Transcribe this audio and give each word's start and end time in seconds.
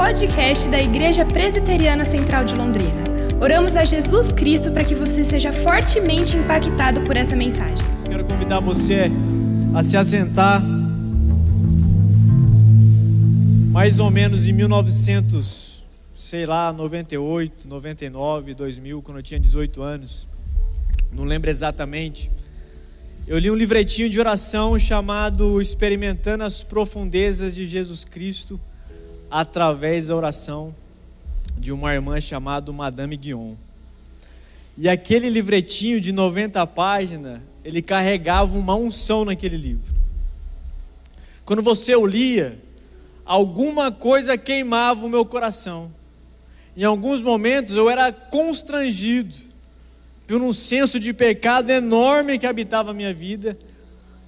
podcast 0.00 0.66
da 0.68 0.80
Igreja 0.80 1.26
Presbiteriana 1.26 2.06
Central 2.06 2.46
de 2.46 2.54
Londrina. 2.54 3.04
Oramos 3.38 3.76
a 3.76 3.84
Jesus 3.84 4.32
Cristo 4.32 4.72
para 4.72 4.82
que 4.82 4.94
você 4.94 5.26
seja 5.26 5.52
fortemente 5.52 6.38
impactado 6.38 7.02
por 7.02 7.18
essa 7.18 7.36
mensagem. 7.36 7.86
Quero 8.08 8.24
convidar 8.24 8.60
você 8.60 9.12
a 9.74 9.82
se 9.82 9.98
assentar. 9.98 10.62
Mais 13.70 13.98
ou 13.98 14.10
menos 14.10 14.46
em 14.46 14.54
1900, 14.54 15.84
sei 16.14 16.46
lá, 16.46 16.72
98, 16.72 17.68
99, 17.68 18.54
2000, 18.54 19.02
quando 19.02 19.18
eu 19.18 19.22
tinha 19.22 19.38
18 19.38 19.82
anos. 19.82 20.26
Não 21.12 21.24
lembro 21.24 21.50
exatamente. 21.50 22.30
Eu 23.26 23.38
li 23.38 23.50
um 23.50 23.54
livretinho 23.54 24.08
de 24.08 24.18
oração 24.18 24.78
chamado 24.78 25.60
Experimentando 25.60 26.42
as 26.42 26.62
Profundezas 26.62 27.54
de 27.54 27.66
Jesus 27.66 28.02
Cristo 28.02 28.58
através 29.30 30.08
da 30.08 30.16
oração 30.16 30.74
de 31.56 31.70
uma 31.70 31.94
irmã 31.94 32.20
chamada 32.20 32.72
Madame 32.72 33.16
Guion. 33.16 33.54
E 34.76 34.88
aquele 34.88 35.28
livretinho 35.28 36.00
de 36.00 36.10
90 36.10 36.66
páginas, 36.68 37.40
ele 37.64 37.82
carregava 37.82 38.58
uma 38.58 38.74
unção 38.74 39.24
naquele 39.24 39.56
livro. 39.56 39.94
Quando 41.44 41.62
você 41.62 41.94
o 41.94 42.06
lia, 42.06 42.58
alguma 43.24 43.92
coisa 43.92 44.38
queimava 44.38 45.04
o 45.04 45.08
meu 45.08 45.24
coração. 45.24 45.92
Em 46.76 46.84
alguns 46.84 47.20
momentos 47.20 47.76
eu 47.76 47.90
era 47.90 48.12
constrangido 48.12 49.36
por 50.26 50.40
um 50.40 50.52
senso 50.52 50.98
de 50.98 51.12
pecado 51.12 51.70
enorme 51.70 52.38
que 52.38 52.46
habitava 52.46 52.92
a 52.92 52.94
minha 52.94 53.12
vida. 53.12 53.58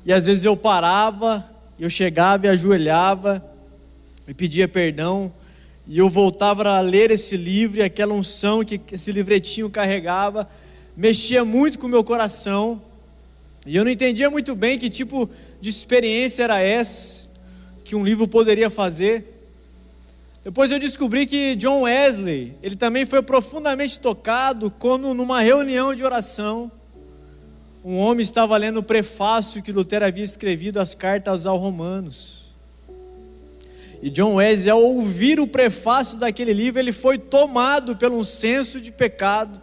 E 0.05 0.13
às 0.13 0.27
vezes 0.27 0.45
eu 0.45 0.57
parava, 0.57 1.49
eu 1.79 1.89
chegava 1.89 2.47
e 2.47 2.51
ajoelhava 2.51 3.52
e 4.27 4.35
pedia 4.35 4.69
perdão, 4.69 5.33
e 5.87 5.99
eu 5.99 6.09
voltava 6.09 6.69
a 6.69 6.81
ler 6.81 7.11
esse 7.11 7.37
livro, 7.37 7.81
e 7.81 7.83
aquela 7.83 8.15
unção 8.15 8.65
que 8.65 8.81
esse 8.93 9.11
livretinho 9.11 9.69
carregava, 9.69 10.49
mexia 10.97 11.45
muito 11.45 11.79
com 11.79 11.87
o 11.87 11.91
meu 11.91 12.05
coração, 12.05 12.81
e 13.65 13.77
eu 13.77 13.85
não 13.85 13.91
entendia 13.91 14.29
muito 14.29 14.55
bem 14.55 14.79
que 14.79 14.91
tipo 14.91 15.29
de 15.61 15.71
experiência 15.71 16.43
era 16.43 16.61
essa 16.61 17.29
que 17.85 17.95
um 17.95 18.05
livro 18.05 18.27
poderia 18.27 18.69
fazer. 18.69 19.29
Depois 20.43 20.73
eu 20.73 20.79
descobri 20.79 21.27
que 21.27 21.55
John 21.55 21.83
Wesley, 21.83 22.57
ele 22.61 22.75
também 22.75 23.07
foi 23.07 23.23
profundamente 23.23 24.01
tocado 24.01 24.71
quando 24.71 25.15
numa 25.15 25.41
reunião 25.41 25.95
de 25.95 26.05
oração, 26.05 26.71
um 27.85 27.97
homem 27.99 28.23
estava 28.23 28.57
lendo 28.57 28.79
o 28.79 28.83
prefácio 28.83 29.63
que 29.63 29.71
Lutero 29.71 30.05
havia 30.05 30.25
escrevido 30.25 30.81
às 30.81 30.95
cartas 30.95 31.47
aos 31.47 31.61
Romanos. 31.61 32.42
E 34.03 34.11
John 34.11 34.35
Wesley, 34.35 34.71
ao 34.71 34.83
ouvir 34.83 35.39
o 35.39 35.47
prefácio 35.47 36.19
daquele 36.19 36.53
livro, 36.53 36.81
ele 36.81 36.93
foi 36.93 37.19
tomado 37.19 37.95
pelo 37.95 38.19
um 38.19 38.25
senso 38.25 38.81
de 38.81 38.91
pecado 38.91 39.61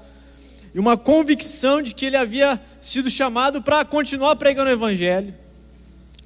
e 0.73 0.79
uma 0.79 0.95
convicção 0.95 1.81
de 1.81 1.93
que 1.93 2.05
ele 2.05 2.15
havia 2.15 2.59
sido 2.79 3.09
chamado 3.09 3.61
para 3.61 3.83
continuar 3.83 4.37
pregando 4.37 4.69
o 4.69 4.73
evangelho. 4.73 5.33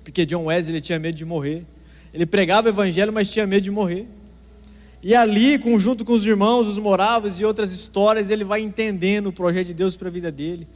Porque 0.03 0.28
John 0.28 0.45
Wesley 0.45 0.80
tinha 0.80 1.00
medo 1.00 1.17
de 1.17 1.25
morrer. 1.25 1.66
Ele 2.14 2.28
pregava 2.28 2.67
o 2.67 2.69
evangelho, 2.69 3.11
mas 3.11 3.31
tinha 3.31 3.47
medo 3.47 3.64
de 3.64 3.72
morrer. 3.72 4.08
E 5.02 5.16
ali, 5.16 5.59
junto 5.80 6.06
com 6.06 6.14
os 6.14 6.23
irmãos, 6.23 6.67
os 6.67 6.78
moráveis 6.78 7.39
e 7.39 7.45
outras 7.45 7.72
histórias, 7.72 8.30
ele 8.30 8.44
vai 8.44 8.61
entendendo 8.61 9.28
o 9.28 9.34
projeto 9.34 9.67
de 9.67 9.73
Deus 9.73 9.95
para 9.95 10.09
a 10.09 10.11
vida 10.11 10.31
dele. 10.31 10.67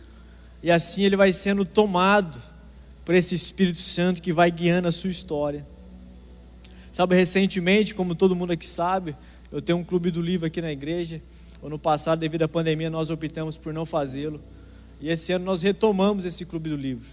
E 0.63 0.71
assim 0.71 1.03
ele 1.03 1.15
vai 1.15 1.31
sendo 1.31 1.63
tomado 1.63 2.41
por 3.05 3.13
esse 3.13 3.35
Espírito 3.35 3.79
Santo 3.79 4.21
que 4.21 4.33
vai 4.33 4.49
guiando 4.49 4.87
a 4.87 4.91
sua 4.91 5.11
história. 5.11 5.65
Sabe, 6.97 7.13
recentemente, 7.13 7.93
como 7.93 8.15
todo 8.15 8.35
mundo 8.35 8.53
aqui 8.53 8.65
sabe, 8.65 9.15
eu 9.51 9.61
tenho 9.61 9.77
um 9.77 9.83
clube 9.83 10.09
do 10.09 10.19
livro 10.19 10.47
aqui 10.47 10.59
na 10.63 10.71
igreja. 10.71 11.21
Ano 11.61 11.77
passado, 11.77 12.17
devido 12.17 12.41
à 12.41 12.47
pandemia, 12.47 12.89
nós 12.89 13.11
optamos 13.11 13.55
por 13.55 13.71
não 13.71 13.85
fazê-lo. 13.85 14.41
E 14.99 15.07
esse 15.07 15.31
ano 15.31 15.45
nós 15.45 15.61
retomamos 15.61 16.25
esse 16.25 16.43
clube 16.43 16.71
do 16.71 16.75
livro. 16.75 17.07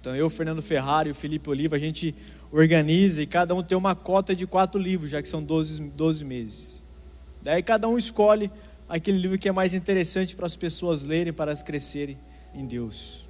Então 0.00 0.16
eu, 0.16 0.28
Fernando 0.28 0.60
Ferrari 0.60 1.12
o 1.12 1.14
Felipe 1.14 1.48
Oliva, 1.48 1.76
a 1.76 1.78
gente 1.78 2.12
organiza 2.50 3.22
e 3.22 3.26
cada 3.28 3.54
um 3.54 3.62
tem 3.62 3.78
uma 3.78 3.94
cota 3.94 4.34
de 4.34 4.48
quatro 4.48 4.80
livros, 4.80 5.12
já 5.12 5.22
que 5.22 5.28
são 5.28 5.44
12, 5.44 5.80
12 5.80 6.24
meses. 6.24 6.82
Daí 7.40 7.62
cada 7.62 7.88
um 7.88 7.96
escolhe 7.96 8.50
aquele 8.88 9.18
livro 9.18 9.38
que 9.38 9.48
é 9.48 9.52
mais 9.52 9.74
interessante 9.74 10.34
para 10.34 10.46
as 10.46 10.56
pessoas 10.56 11.04
lerem, 11.04 11.32
para 11.32 11.52
elas 11.52 11.62
crescerem 11.62 12.18
em 12.52 12.66
Deus. 12.66 13.28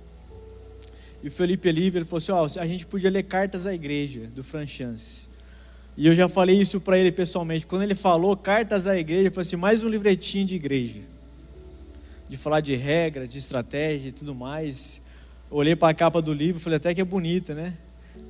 E 1.22 1.28
o 1.28 1.30
Felipe 1.30 1.68
Oliva, 1.68 1.98
ele 1.98 2.06
falou 2.06 2.16
assim, 2.16 2.58
ó, 2.58 2.62
a 2.62 2.66
gente 2.66 2.86
podia 2.86 3.10
ler 3.10 3.24
Cartas 3.24 3.66
à 3.66 3.74
Igreja, 3.74 4.30
do 4.34 4.42
Franchance. 4.42 5.28
E 6.00 6.06
eu 6.06 6.14
já 6.14 6.28
falei 6.28 6.56
isso 6.56 6.80
para 6.80 6.96
ele 6.96 7.10
pessoalmente. 7.10 7.66
Quando 7.66 7.82
ele 7.82 7.96
falou 7.96 8.36
cartas 8.36 8.86
à 8.86 8.96
igreja, 8.96 9.26
eu 9.26 9.32
falei 9.32 9.44
assim: 9.44 9.56
mais 9.56 9.82
um 9.82 9.88
livretinho 9.88 10.46
de 10.46 10.54
igreja. 10.54 11.00
De 12.28 12.36
falar 12.36 12.60
de 12.60 12.76
regra, 12.76 13.26
de 13.26 13.36
estratégia 13.36 14.10
e 14.10 14.12
tudo 14.12 14.32
mais. 14.32 15.02
Olhei 15.50 15.74
para 15.74 15.88
a 15.88 15.94
capa 15.94 16.22
do 16.22 16.32
livro 16.32 16.60
falei: 16.60 16.76
até 16.76 16.94
que 16.94 17.00
é 17.00 17.04
bonita, 17.04 17.52
né? 17.52 17.76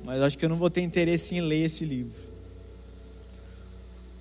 Mas 0.03 0.19
acho 0.19 0.35
que 0.35 0.43
eu 0.43 0.49
não 0.49 0.55
vou 0.55 0.71
ter 0.71 0.81
interesse 0.81 1.35
em 1.35 1.41
ler 1.41 1.65
esse 1.65 1.83
livro. 1.83 2.19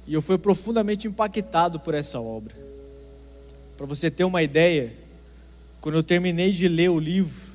E 0.07 0.13
eu 0.13 0.21
fui 0.21 0.37
profundamente 0.37 1.09
impactado 1.09 1.81
por 1.81 1.95
essa 1.95 2.21
obra. 2.21 2.55
Para 3.79 3.87
você 3.87 4.11
ter 4.11 4.25
uma 4.25 4.43
ideia, 4.43 4.93
quando 5.81 5.95
eu 5.95 6.03
terminei 6.03 6.51
de 6.51 6.69
ler 6.69 6.91
o 6.91 6.99
livro, 6.99 7.49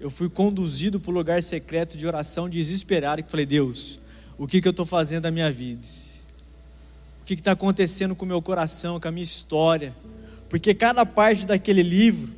eu 0.00 0.08
fui 0.08 0.30
conduzido 0.30 0.98
para 0.98 1.10
o 1.10 1.14
lugar 1.14 1.42
secreto 1.42 1.98
de 1.98 2.06
oração 2.06 2.48
desesperado 2.48 3.20
e 3.20 3.30
falei: 3.30 3.44
Deus, 3.44 4.00
o 4.40 4.46
que, 4.46 4.58
que 4.62 4.66
eu 4.66 4.70
estou 4.70 4.86
fazendo 4.86 5.24
da 5.24 5.30
minha 5.30 5.52
vida, 5.52 5.84
o 7.20 7.26
que 7.26 7.34
está 7.34 7.52
acontecendo 7.52 8.16
com 8.16 8.24
o 8.24 8.28
meu 8.28 8.40
coração, 8.40 8.98
com 8.98 9.06
a 9.06 9.10
minha 9.10 9.22
história, 9.22 9.94
porque 10.48 10.72
cada 10.72 11.04
parte 11.04 11.44
daquele 11.44 11.82
livro 11.82 12.32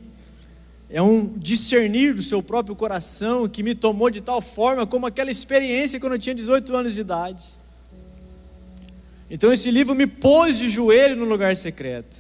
é 0.91 1.01
um 1.01 1.33
discernir 1.39 2.13
do 2.13 2.21
seu 2.21 2.43
próprio 2.43 2.75
coração 2.75 3.49
que 3.49 3.63
me 3.63 3.73
tomou 3.73 4.11
de 4.11 4.21
tal 4.21 4.43
forma 4.43 4.85
como 4.85 5.07
aquela 5.07 5.31
experiência 5.31 6.01
quando 6.01 6.15
eu 6.15 6.19
tinha 6.19 6.35
18 6.35 6.75
anos 6.75 6.97
de 6.97 7.03
idade. 7.03 7.45
Então 9.31 9.53
esse 9.53 9.71
livro 9.71 9.95
me 9.95 10.09
pôs 10.09 10.59
de 10.59 10.69
joelho 10.69 11.15
no 11.15 11.25
lugar 11.25 11.55
secreto. 11.55 12.17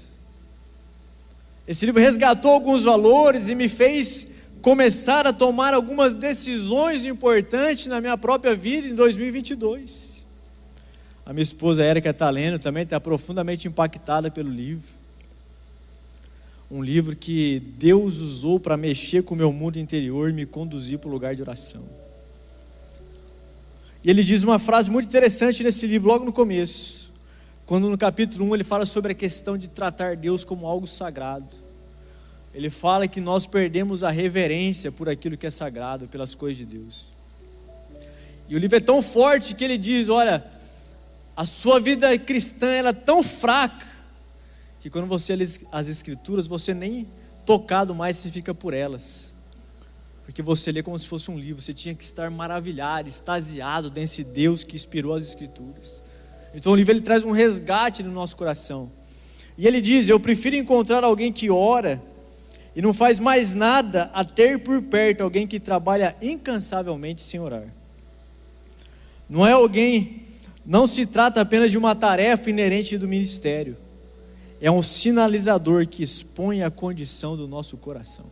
Esse 1.66 1.84
livro 1.84 2.00
resgatou 2.00 2.53
alguns 2.53 2.84
valores 2.84 3.48
e 3.48 3.56
me 3.56 3.69
fez 3.69 4.28
começar 4.62 5.27
a 5.27 5.33
tomar 5.33 5.75
algumas 5.75 6.15
decisões 6.15 7.05
importantes 7.05 7.87
na 7.87 8.00
minha 8.00 8.17
própria 8.17 8.55
vida 8.55 8.87
em 8.87 8.95
2022. 8.95 10.25
A 11.27 11.33
minha 11.33 11.43
esposa 11.43 11.83
Érica 11.83 12.11
está 12.11 12.31
lendo 12.31 12.61
também, 12.61 12.84
está 12.84 13.01
profundamente 13.01 13.67
impactada 13.67 14.31
pelo 14.31 14.49
livro. 14.49 14.89
Um 16.71 16.83
livro 16.83 17.15
que 17.17 17.61
Deus 17.77 18.21
usou 18.21 18.59
para 18.59 18.77
mexer 18.77 19.22
com 19.22 19.34
o 19.34 19.37
meu 19.37 19.53
mundo 19.53 19.78
interior 19.78 20.31
e 20.31 20.33
me 20.33 20.47
conduzir 20.47 20.99
para 20.99 21.09
o 21.09 21.12
lugar 21.12 21.34
de 21.34 21.43
oração. 21.43 21.83
E 24.03 24.09
ele 24.09 24.22
diz 24.25 24.43
uma 24.43 24.59
frase 24.59 24.91
muito 24.91 25.06
interessante 25.06 25.62
nesse 25.62 25.87
livro, 25.87 26.09
logo 26.09 26.25
no 26.25 26.33
começo. 26.33 27.11
Quando 27.67 27.91
no 27.91 27.99
capítulo 27.99 28.45
1 28.47 28.55
ele 28.55 28.65
fala 28.65 28.87
sobre 28.87 29.12
a 29.12 29.15
questão 29.15 29.59
de 29.59 29.69
tratar 29.69 30.17
Deus 30.17 30.45
como 30.45 30.67
algo 30.67 30.87
sagrado 30.87 31.72
ele 32.55 32.69
fala 32.69 33.09
que 33.09 33.21
nós 33.21 33.47
perdemos 33.47 34.05
a 34.05 34.11
reverência 34.11 34.93
por 34.93 35.09
aquilo 35.09 35.37
que 35.37 35.47
é 35.47 35.51
sagrado, 35.51 36.07
pelas 36.07 36.35
coisas 36.35 36.59
de 36.59 36.67
Deus. 36.67 37.07
E 38.49 38.55
o 38.55 38.59
livro 38.59 38.77
é 38.77 38.81
tão 38.81 39.03
forte 39.03 39.55
que 39.55 39.65
ele 39.65 39.79
diz: 39.79 40.09
olha, 40.09 40.45
a 41.35 41.47
sua 41.47 41.81
vida 41.81 42.17
cristã 42.19 42.67
ela 42.67 42.91
é 42.91 42.93
tão 42.93 43.23
fraca 43.23 43.87
que 44.81 44.91
quando 44.91 45.07
você 45.07 45.35
lê 45.35 45.45
as 45.71 45.89
escrituras, 45.89 46.47
você 46.47 46.75
nem 46.75 47.09
tocado 47.47 47.95
mais 47.95 48.17
se 48.19 48.31
fica 48.31 48.55
por 48.55 48.75
elas. 48.75 49.34
Porque 50.25 50.43
você 50.43 50.71
lê 50.71 50.83
como 50.83 50.99
se 50.99 51.09
fosse 51.09 51.31
um 51.31 51.39
livro, 51.39 51.63
você 51.63 51.73
tinha 51.73 51.95
que 51.95 52.05
estar 52.05 52.31
maravilhado, 52.31 53.09
extasiado 53.09 53.89
desse 53.89 54.22
Deus 54.25 54.63
que 54.63 54.77
inspirou 54.77 55.15
as 55.15 55.22
escrituras. 55.22 56.03
Então 56.55 56.72
o 56.72 56.77
livro 56.77 56.93
ele 56.93 57.01
traz 57.01 57.25
um 57.25 57.31
resgate 57.31 58.03
no 58.03 58.13
nosso 58.13 58.37
coração. 58.37 58.91
E 59.57 59.66
ele 59.66 59.81
diz: 59.81 60.09
Eu 60.09 60.21
prefiro 60.21 60.57
encontrar 60.57 61.03
alguém 61.03 61.33
que 61.33 61.51
ora 61.51 62.03
e 62.74 62.80
não 62.80 62.95
faz 62.95 63.19
mais 63.19 63.54
nada 63.54 64.10
a 64.15 64.24
ter 64.24 64.59
por 64.59 64.80
perto 64.83 65.22
alguém 65.22 65.47
que 65.47 65.60
trabalha 65.60 66.16
incansavelmente 66.22 67.21
sem 67.21 67.39
orar. 67.39 67.66
Não 69.28 69.47
é 69.47 69.53
alguém, 69.53 70.22
não 70.65 70.86
se 70.86 71.07
trata 71.07 71.41
apenas 71.41 71.71
de 71.71 71.78
uma 71.78 71.95
tarefa 71.95 72.48
inerente 72.48 72.97
do 72.97 73.09
ministério, 73.09 73.77
é 74.60 74.71
um 74.71 74.83
sinalizador 74.83 75.86
que 75.86 76.03
expõe 76.03 76.63
a 76.63 76.71
condição 76.71 77.36
do 77.36 77.48
nosso 77.48 77.77
coração. 77.77 78.27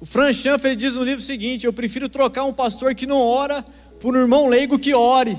O 0.00 0.04
Franz 0.04 0.36
Schaeffer 0.36 0.74
diz 0.76 0.96
no 0.96 1.02
livro 1.04 1.22
seguinte: 1.22 1.64
Eu 1.64 1.72
prefiro 1.72 2.08
trocar 2.08 2.44
um 2.44 2.52
pastor 2.52 2.94
que 2.94 3.06
não 3.06 3.18
ora 3.18 3.64
por 4.00 4.14
um 4.14 4.20
irmão 4.20 4.48
leigo 4.48 4.78
que 4.78 4.92
ore. 4.92 5.38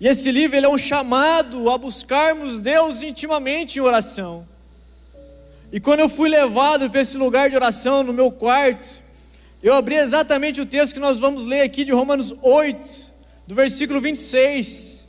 E 0.00 0.08
esse 0.08 0.32
livro 0.32 0.56
ele 0.56 0.66
é 0.66 0.68
um 0.68 0.78
chamado 0.78 1.68
a 1.68 1.76
buscarmos 1.76 2.58
Deus 2.58 3.02
intimamente 3.02 3.78
em 3.78 3.82
oração. 3.82 4.46
E 5.72 5.80
quando 5.80 6.00
eu 6.00 6.08
fui 6.08 6.28
levado 6.28 6.90
para 6.90 7.00
esse 7.00 7.16
lugar 7.16 7.48
de 7.48 7.56
oração 7.56 8.02
no 8.02 8.12
meu 8.12 8.30
quarto, 8.30 9.02
eu 9.62 9.72
abri 9.72 9.94
exatamente 9.94 10.60
o 10.60 10.66
texto 10.66 10.92
que 10.92 11.00
nós 11.00 11.18
vamos 11.18 11.46
ler 11.46 11.62
aqui 11.62 11.82
de 11.82 11.90
Romanos 11.90 12.34
8, 12.42 13.12
do 13.46 13.54
versículo 13.54 13.98
26. 13.98 15.06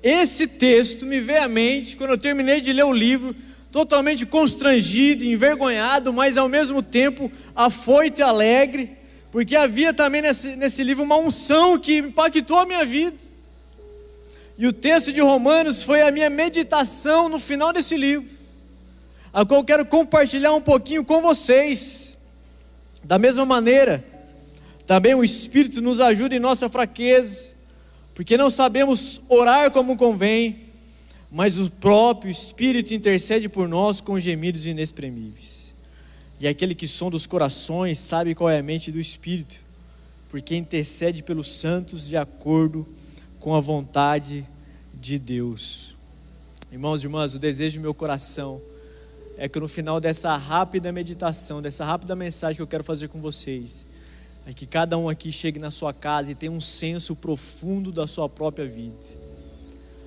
Esse 0.00 0.46
texto 0.46 1.04
me 1.04 1.18
veio 1.18 1.42
à 1.42 1.48
mente 1.48 1.96
quando 1.96 2.10
eu 2.10 2.18
terminei 2.18 2.60
de 2.60 2.72
ler 2.72 2.84
o 2.84 2.92
livro, 2.92 3.34
totalmente 3.72 4.24
constrangido, 4.24 5.24
envergonhado, 5.24 6.12
mas 6.12 6.36
ao 6.36 6.48
mesmo 6.48 6.80
tempo 6.80 7.28
afoito 7.56 8.20
e 8.20 8.22
alegre, 8.22 8.96
porque 9.32 9.56
havia 9.56 9.92
também 9.92 10.22
nesse, 10.22 10.54
nesse 10.54 10.84
livro 10.84 11.02
uma 11.02 11.16
unção 11.16 11.76
que 11.76 11.98
impactou 11.98 12.58
a 12.58 12.66
minha 12.66 12.84
vida. 12.84 13.16
E 14.56 14.64
o 14.64 14.72
texto 14.72 15.12
de 15.12 15.20
Romanos 15.20 15.82
foi 15.82 16.02
a 16.02 16.12
minha 16.12 16.30
meditação 16.30 17.28
no 17.28 17.40
final 17.40 17.72
desse 17.72 17.96
livro, 17.96 18.37
a 19.32 19.44
qual 19.44 19.60
eu 19.60 19.64
quero 19.64 19.86
compartilhar 19.86 20.52
um 20.52 20.60
pouquinho 20.60 21.04
com 21.04 21.20
vocês. 21.20 22.18
Da 23.04 23.18
mesma 23.18 23.44
maneira, 23.44 24.04
também 24.86 25.14
o 25.14 25.24
Espírito 25.24 25.80
nos 25.80 26.00
ajuda 26.00 26.34
em 26.34 26.40
nossa 26.40 26.68
fraqueza, 26.68 27.54
porque 28.14 28.36
não 28.36 28.50
sabemos 28.50 29.20
orar 29.28 29.70
como 29.70 29.96
convém, 29.96 30.68
mas 31.30 31.58
o 31.58 31.70
próprio 31.70 32.30
Espírito 32.30 32.94
intercede 32.94 33.48
por 33.48 33.68
nós 33.68 34.00
com 34.00 34.18
gemidos 34.18 34.66
inexprimíveis. 34.66 35.74
E 36.40 36.46
aquele 36.46 36.74
que 36.74 36.86
sonda 36.86 37.16
os 37.16 37.26
corações 37.26 37.98
sabe 37.98 38.34
qual 38.34 38.48
é 38.48 38.58
a 38.58 38.62
mente 38.62 38.90
do 38.90 39.00
Espírito, 39.00 39.56
porque 40.28 40.56
intercede 40.56 41.22
pelos 41.22 41.52
santos 41.52 42.06
de 42.06 42.16
acordo 42.16 42.86
com 43.40 43.54
a 43.54 43.60
vontade 43.60 44.46
de 44.94 45.18
Deus. 45.18 45.96
Irmãos 46.70 47.02
e 47.02 47.06
irmãs, 47.06 47.34
o 47.34 47.38
desejo 47.38 47.78
do 47.78 47.82
meu 47.82 47.94
coração 47.94 48.60
é 49.38 49.48
que 49.48 49.60
no 49.60 49.68
final 49.68 50.00
dessa 50.00 50.36
rápida 50.36 50.90
meditação, 50.90 51.62
dessa 51.62 51.84
rápida 51.84 52.16
mensagem 52.16 52.56
que 52.56 52.62
eu 52.62 52.66
quero 52.66 52.82
fazer 52.82 53.06
com 53.06 53.20
vocês, 53.20 53.86
é 54.44 54.52
que 54.52 54.66
cada 54.66 54.98
um 54.98 55.08
aqui 55.08 55.30
chegue 55.30 55.60
na 55.60 55.70
sua 55.70 55.92
casa 55.92 56.32
e 56.32 56.34
tenha 56.34 56.50
um 56.50 56.60
senso 56.60 57.14
profundo 57.14 57.92
da 57.92 58.08
sua 58.08 58.28
própria 58.28 58.66
vida. 58.66 58.96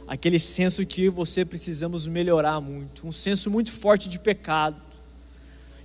Aquele 0.06 0.38
senso 0.38 0.86
que 0.86 1.08
você 1.08 1.46
precisamos 1.46 2.08
melhorar 2.08 2.60
muito, 2.60 3.08
um 3.08 3.12
senso 3.12 3.50
muito 3.50 3.72
forte 3.72 4.10
de 4.10 4.20
pecado. 4.20 4.76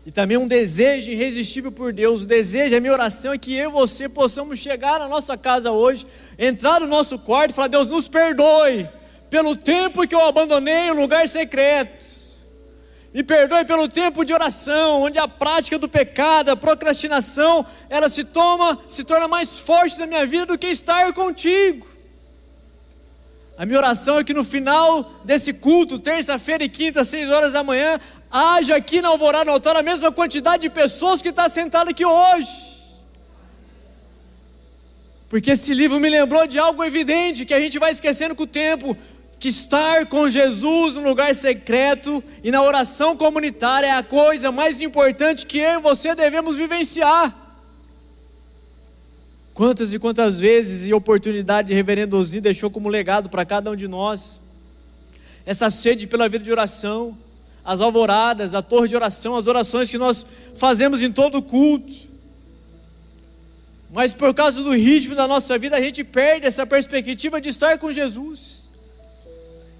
E 0.04 0.10
também 0.10 0.36
um 0.36 0.46
desejo 0.48 1.10
irresistível 1.10 1.70
por 1.70 1.92
Deus. 1.92 2.22
O 2.22 2.26
desejo, 2.26 2.74
a 2.74 2.80
minha 2.80 2.92
oração 2.92 3.32
é 3.32 3.38
que 3.38 3.54
eu 3.54 3.70
e 3.70 3.72
você 3.72 4.08
possamos 4.08 4.58
chegar 4.58 4.98
na 4.98 5.08
nossa 5.08 5.36
casa 5.36 5.70
hoje, 5.70 6.04
entrar 6.36 6.80
no 6.80 6.86
nosso 6.86 7.18
quarto 7.18 7.50
e 7.50 7.54
falar: 7.54 7.68
Deus, 7.68 7.88
nos 7.88 8.08
perdoe 8.08 8.88
pelo 9.30 9.56
tempo 9.56 10.06
que 10.06 10.14
eu 10.14 10.22
abandonei 10.22 10.90
o 10.90 10.94
lugar 10.94 11.28
secreto. 11.28 12.15
Me 13.16 13.22
perdoe 13.22 13.64
pelo 13.64 13.88
tempo 13.88 14.26
de 14.26 14.34
oração, 14.34 15.00
onde 15.00 15.18
a 15.18 15.26
prática 15.26 15.78
do 15.78 15.88
pecado, 15.88 16.50
a 16.50 16.54
procrastinação, 16.54 17.64
ela 17.88 18.10
se 18.10 18.22
toma, 18.24 18.78
se 18.90 19.04
torna 19.04 19.26
mais 19.26 19.58
forte 19.58 19.98
na 19.98 20.06
minha 20.06 20.26
vida 20.26 20.44
do 20.44 20.58
que 20.58 20.66
estar 20.66 21.10
contigo. 21.14 21.86
A 23.56 23.64
minha 23.64 23.78
oração 23.78 24.18
é 24.18 24.22
que 24.22 24.34
no 24.34 24.44
final 24.44 25.02
desse 25.24 25.54
culto, 25.54 25.98
terça-feira 25.98 26.62
e 26.62 26.68
quinta, 26.68 27.06
seis 27.06 27.30
horas 27.30 27.54
da 27.54 27.64
manhã, 27.64 27.98
haja 28.30 28.76
aqui 28.76 29.00
na 29.00 29.08
Alvorada 29.08 29.46
no 29.46 29.52
altar 29.52 29.76
a 29.76 29.82
mesma 29.82 30.12
quantidade 30.12 30.60
de 30.60 30.68
pessoas 30.68 31.22
que 31.22 31.30
está 31.30 31.48
sentada 31.48 31.92
aqui 31.92 32.04
hoje. 32.04 32.50
Porque 35.30 35.52
esse 35.52 35.72
livro 35.72 35.98
me 35.98 36.10
lembrou 36.10 36.46
de 36.46 36.58
algo 36.58 36.84
evidente 36.84 37.46
que 37.46 37.54
a 37.54 37.60
gente 37.60 37.78
vai 37.78 37.92
esquecendo 37.92 38.34
com 38.34 38.42
o 38.42 38.46
tempo 38.46 38.94
que 39.38 39.48
estar 39.48 40.06
com 40.06 40.28
Jesus 40.28 40.96
no 40.96 41.02
lugar 41.02 41.34
secreto 41.34 42.22
e 42.42 42.50
na 42.50 42.62
oração 42.62 43.16
comunitária 43.16 43.86
é 43.86 43.92
a 43.92 44.02
coisa 44.02 44.50
mais 44.50 44.80
importante 44.80 45.46
que 45.46 45.58
eu 45.58 45.78
e 45.78 45.82
você 45.82 46.14
devemos 46.14 46.56
vivenciar. 46.56 47.34
Quantas 49.52 49.92
e 49.92 49.98
quantas 49.98 50.38
vezes 50.38 50.86
e 50.86 50.92
oportunidade 50.92 51.72
Reverendo 51.72 52.18
Osni 52.18 52.40
deixou 52.40 52.70
como 52.70 52.88
legado 52.88 53.28
para 53.28 53.44
cada 53.44 53.70
um 53.70 53.76
de 53.76 53.88
nós 53.88 54.40
essa 55.46 55.70
sede 55.70 56.06
pela 56.06 56.28
vida 56.28 56.44
de 56.44 56.50
oração, 56.50 57.16
as 57.64 57.80
alvoradas, 57.80 58.54
a 58.54 58.62
torre 58.62 58.88
de 58.88 58.96
oração, 58.96 59.36
as 59.36 59.46
orações 59.46 59.88
que 59.88 59.96
nós 59.96 60.26
fazemos 60.56 61.02
em 61.02 61.12
todo 61.12 61.38
o 61.38 61.42
culto. 61.42 61.94
Mas 63.92 64.12
por 64.12 64.34
causa 64.34 64.62
do 64.62 64.72
ritmo 64.72 65.14
da 65.14 65.28
nossa 65.28 65.56
vida, 65.56 65.76
a 65.76 65.80
gente 65.80 66.02
perde 66.02 66.46
essa 66.46 66.66
perspectiva 66.66 67.40
de 67.40 67.48
estar 67.48 67.78
com 67.78 67.92
Jesus. 67.92 68.55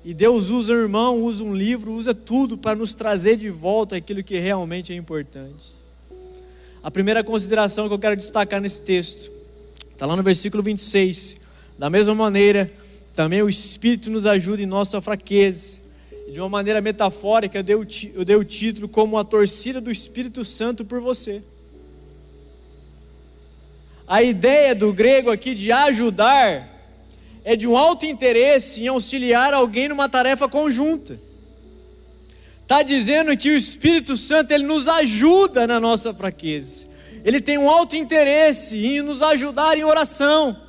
E 0.06 0.14
Deus 0.14 0.50
usa 0.50 0.72
um 0.72 0.76
irmão, 0.76 1.20
usa 1.20 1.42
um 1.42 1.52
livro, 1.52 1.92
usa 1.92 2.14
tudo 2.14 2.56
para 2.56 2.76
nos 2.76 2.94
trazer 2.94 3.34
de 3.34 3.50
volta 3.50 3.96
aquilo 3.96 4.22
que 4.22 4.38
realmente 4.38 4.92
é 4.92 4.96
importante. 4.96 5.74
A 6.80 6.88
primeira 6.92 7.24
consideração 7.24 7.88
que 7.88 7.94
eu 7.94 7.98
quero 7.98 8.14
destacar 8.14 8.60
nesse 8.60 8.80
texto 8.80 9.32
está 9.90 10.06
lá 10.06 10.14
no 10.14 10.22
versículo 10.22 10.62
26. 10.62 11.34
Da 11.76 11.90
mesma 11.90 12.14
maneira, 12.14 12.70
também 13.16 13.42
o 13.42 13.48
Espírito 13.48 14.08
nos 14.08 14.26
ajuda 14.26 14.62
em 14.62 14.66
nossa 14.66 15.00
fraqueza. 15.00 15.78
De 16.32 16.38
uma 16.38 16.48
maneira 16.48 16.80
metafórica, 16.80 17.58
eu 17.58 17.64
dei, 17.64 17.74
o, 17.74 17.84
eu 18.14 18.24
dei 18.24 18.36
o 18.36 18.44
título 18.44 18.88
como 18.88 19.18
a 19.18 19.24
torcida 19.24 19.80
do 19.80 19.90
Espírito 19.90 20.44
Santo 20.44 20.84
por 20.84 21.00
você. 21.00 21.42
A 24.06 24.22
ideia 24.22 24.72
do 24.72 24.92
grego 24.92 25.32
aqui 25.32 25.52
de 25.52 25.72
ajudar 25.72 26.75
é 27.48 27.54
de 27.54 27.68
um 27.68 27.76
alto 27.76 28.04
interesse 28.04 28.82
em 28.82 28.88
auxiliar 28.88 29.54
alguém 29.54 29.88
numa 29.88 30.08
tarefa 30.08 30.48
conjunta. 30.48 31.16
Está 32.60 32.82
dizendo 32.82 33.36
que 33.36 33.48
o 33.52 33.56
Espírito 33.56 34.16
Santo 34.16 34.50
ele 34.50 34.64
nos 34.64 34.88
ajuda 34.88 35.64
na 35.64 35.78
nossa 35.78 36.12
fraqueza. 36.12 36.88
Ele 37.24 37.40
tem 37.40 37.56
um 37.56 37.70
alto 37.70 37.94
interesse 37.94 38.84
em 38.84 39.00
nos 39.00 39.22
ajudar 39.22 39.78
em 39.78 39.84
oração. 39.84 40.60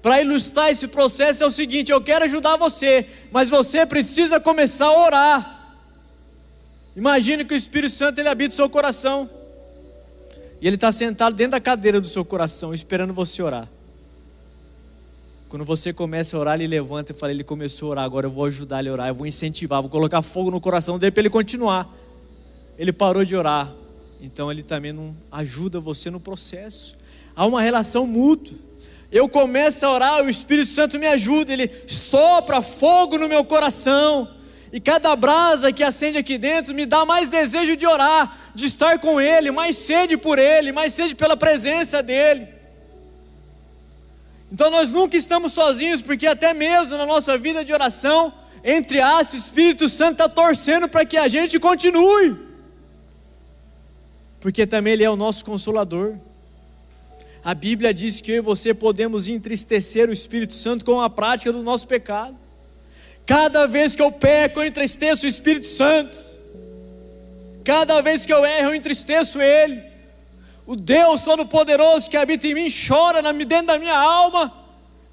Para 0.00 0.22
ilustrar 0.22 0.70
esse 0.70 0.88
processo 0.88 1.44
é 1.44 1.46
o 1.46 1.50
seguinte: 1.50 1.92
eu 1.92 2.00
quero 2.00 2.24
ajudar 2.24 2.56
você, 2.56 3.06
mas 3.30 3.50
você 3.50 3.84
precisa 3.84 4.40
começar 4.40 4.86
a 4.86 5.04
orar. 5.04 5.76
Imagine 6.96 7.44
que 7.44 7.52
o 7.52 7.56
Espírito 7.58 7.92
Santo 7.92 8.18
ele 8.18 8.30
habita 8.30 8.54
o 8.54 8.56
seu 8.56 8.70
coração. 8.70 9.28
E 10.62 10.66
ele 10.66 10.76
está 10.76 10.90
sentado 10.90 11.36
dentro 11.36 11.52
da 11.52 11.60
cadeira 11.60 12.00
do 12.00 12.08
seu 12.08 12.24
coração, 12.24 12.72
esperando 12.72 13.12
você 13.12 13.42
orar. 13.42 13.68
Quando 15.48 15.64
você 15.64 15.92
começa 15.92 16.36
a 16.36 16.40
orar, 16.40 16.54
ele 16.56 16.66
levanta 16.66 17.12
e 17.12 17.14
fala: 17.14 17.32
Ele 17.32 17.44
começou 17.44 17.88
a 17.88 17.90
orar, 17.92 18.04
agora 18.04 18.26
eu 18.26 18.30
vou 18.30 18.44
ajudar 18.46 18.80
ele 18.80 18.88
a 18.88 18.92
orar, 18.92 19.08
eu 19.08 19.14
vou 19.14 19.26
incentivar, 19.26 19.80
vou 19.80 19.88
colocar 19.88 20.20
fogo 20.20 20.50
no 20.50 20.60
coração 20.60 20.98
dele 20.98 21.12
para 21.12 21.22
ele 21.22 21.30
continuar. 21.30 21.88
Ele 22.76 22.92
parou 22.92 23.24
de 23.24 23.36
orar, 23.36 23.72
então 24.20 24.50
ele 24.50 24.62
também 24.62 24.92
não 24.92 25.16
ajuda 25.30 25.78
você 25.78 26.10
no 26.10 26.18
processo. 26.18 26.96
Há 27.34 27.46
uma 27.46 27.62
relação 27.62 28.06
mútua. 28.06 28.58
Eu 29.10 29.28
começo 29.28 29.86
a 29.86 29.92
orar, 29.92 30.24
o 30.24 30.28
Espírito 30.28 30.68
Santo 30.68 30.98
me 30.98 31.06
ajuda, 31.06 31.52
ele 31.52 31.70
sopra 31.86 32.60
fogo 32.60 33.16
no 33.16 33.28
meu 33.28 33.44
coração. 33.44 34.28
E 34.72 34.80
cada 34.80 35.14
brasa 35.14 35.72
que 35.72 35.84
acende 35.84 36.18
aqui 36.18 36.36
dentro 36.36 36.74
me 36.74 36.84
dá 36.84 37.04
mais 37.04 37.28
desejo 37.28 37.76
de 37.76 37.86
orar, 37.86 38.36
de 38.52 38.66
estar 38.66 38.98
com 38.98 39.20
Ele, 39.20 39.52
mais 39.52 39.76
sede 39.76 40.16
por 40.16 40.40
Ele, 40.40 40.72
mais 40.72 40.92
sede 40.92 41.14
pela 41.14 41.36
presença 41.36 42.02
dEle. 42.02 42.55
Então 44.50 44.70
nós 44.70 44.90
nunca 44.90 45.16
estamos 45.16 45.52
sozinhos, 45.52 46.02
porque 46.02 46.26
até 46.26 46.54
mesmo 46.54 46.96
na 46.96 47.06
nossa 47.06 47.36
vida 47.36 47.64
de 47.64 47.72
oração, 47.72 48.32
entre 48.62 49.00
aspas, 49.00 49.34
o 49.34 49.36
Espírito 49.36 49.88
Santo 49.88 50.12
está 50.12 50.28
torcendo 50.28 50.88
para 50.88 51.04
que 51.04 51.16
a 51.16 51.28
gente 51.28 51.58
continue, 51.58 52.36
porque 54.40 54.66
também 54.66 54.92
Ele 54.92 55.04
é 55.04 55.10
o 55.10 55.16
nosso 55.16 55.44
consolador. 55.44 56.16
A 57.44 57.54
Bíblia 57.54 57.94
diz 57.94 58.20
que 58.20 58.32
eu 58.32 58.36
e 58.36 58.40
você 58.40 58.74
podemos 58.74 59.28
entristecer 59.28 60.08
o 60.08 60.12
Espírito 60.12 60.52
Santo 60.52 60.84
com 60.84 61.00
a 61.00 61.08
prática 61.08 61.52
do 61.52 61.62
nosso 61.62 61.86
pecado. 61.86 62.36
Cada 63.24 63.66
vez 63.66 63.94
que 63.94 64.02
eu 64.02 64.10
peco, 64.10 64.60
eu 64.60 64.66
entristeço 64.66 65.26
o 65.26 65.28
Espírito 65.28 65.66
Santo. 65.66 66.18
Cada 67.64 68.00
vez 68.00 68.26
que 68.26 68.32
eu 68.32 68.44
erro, 68.44 68.70
eu 68.70 68.74
entristeço 68.74 69.40
Ele. 69.40 69.82
O 70.66 70.74
Deus 70.74 71.22
Todo-Poderoso 71.22 72.10
que 72.10 72.16
habita 72.16 72.48
em 72.48 72.54
mim 72.54 72.66
chora 72.68 73.22
dentro 73.32 73.66
da 73.66 73.78
minha 73.78 73.96
alma. 73.96 74.52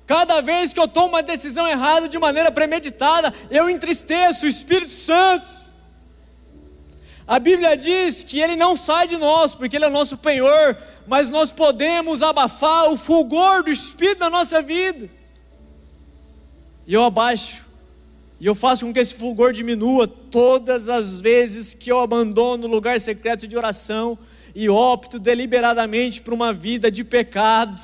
Cada 0.05 0.41
vez 0.41 0.73
que 0.73 0.79
eu 0.79 0.87
tomo 0.87 1.09
uma 1.09 1.23
decisão 1.23 1.67
errada 1.67 2.07
de 2.07 2.17
maneira 2.17 2.51
premeditada, 2.51 3.33
eu 3.51 3.69
entristeço 3.69 4.45
o 4.45 4.49
Espírito 4.49 4.91
Santo. 4.91 5.63
A 7.25 7.39
Bíblia 7.39 7.77
diz 7.77 8.23
que 8.23 8.39
ele 8.39 8.55
não 8.55 8.75
sai 8.75 9.07
de 9.07 9.17
nós, 9.17 9.55
porque 9.55 9.77
ele 9.77 9.85
é 9.85 9.87
o 9.87 9.91
nosso 9.91 10.17
penhor, 10.17 10.77
mas 11.07 11.29
nós 11.29 11.51
podemos 11.51 12.21
abafar 12.21 12.91
o 12.91 12.97
fulgor 12.97 13.63
do 13.63 13.71
Espírito 13.71 14.19
na 14.19 14.29
nossa 14.29 14.61
vida. 14.61 15.09
E 16.85 16.93
eu 16.93 17.03
abaixo, 17.03 17.65
e 18.41 18.45
eu 18.45 18.53
faço 18.53 18.85
com 18.85 18.91
que 18.91 18.99
esse 18.99 19.13
fulgor 19.13 19.53
diminua 19.53 20.05
todas 20.05 20.89
as 20.89 21.21
vezes 21.21 21.73
que 21.73 21.89
eu 21.89 22.01
abandono 22.01 22.67
o 22.67 22.69
lugar 22.69 22.99
secreto 22.99 23.47
de 23.47 23.55
oração 23.55 24.19
e 24.55 24.69
opto 24.69 25.19
deliberadamente 25.19 26.21
por 26.21 26.33
uma 26.33 26.53
vida 26.53 26.91
de 26.91 27.03
pecado, 27.03 27.79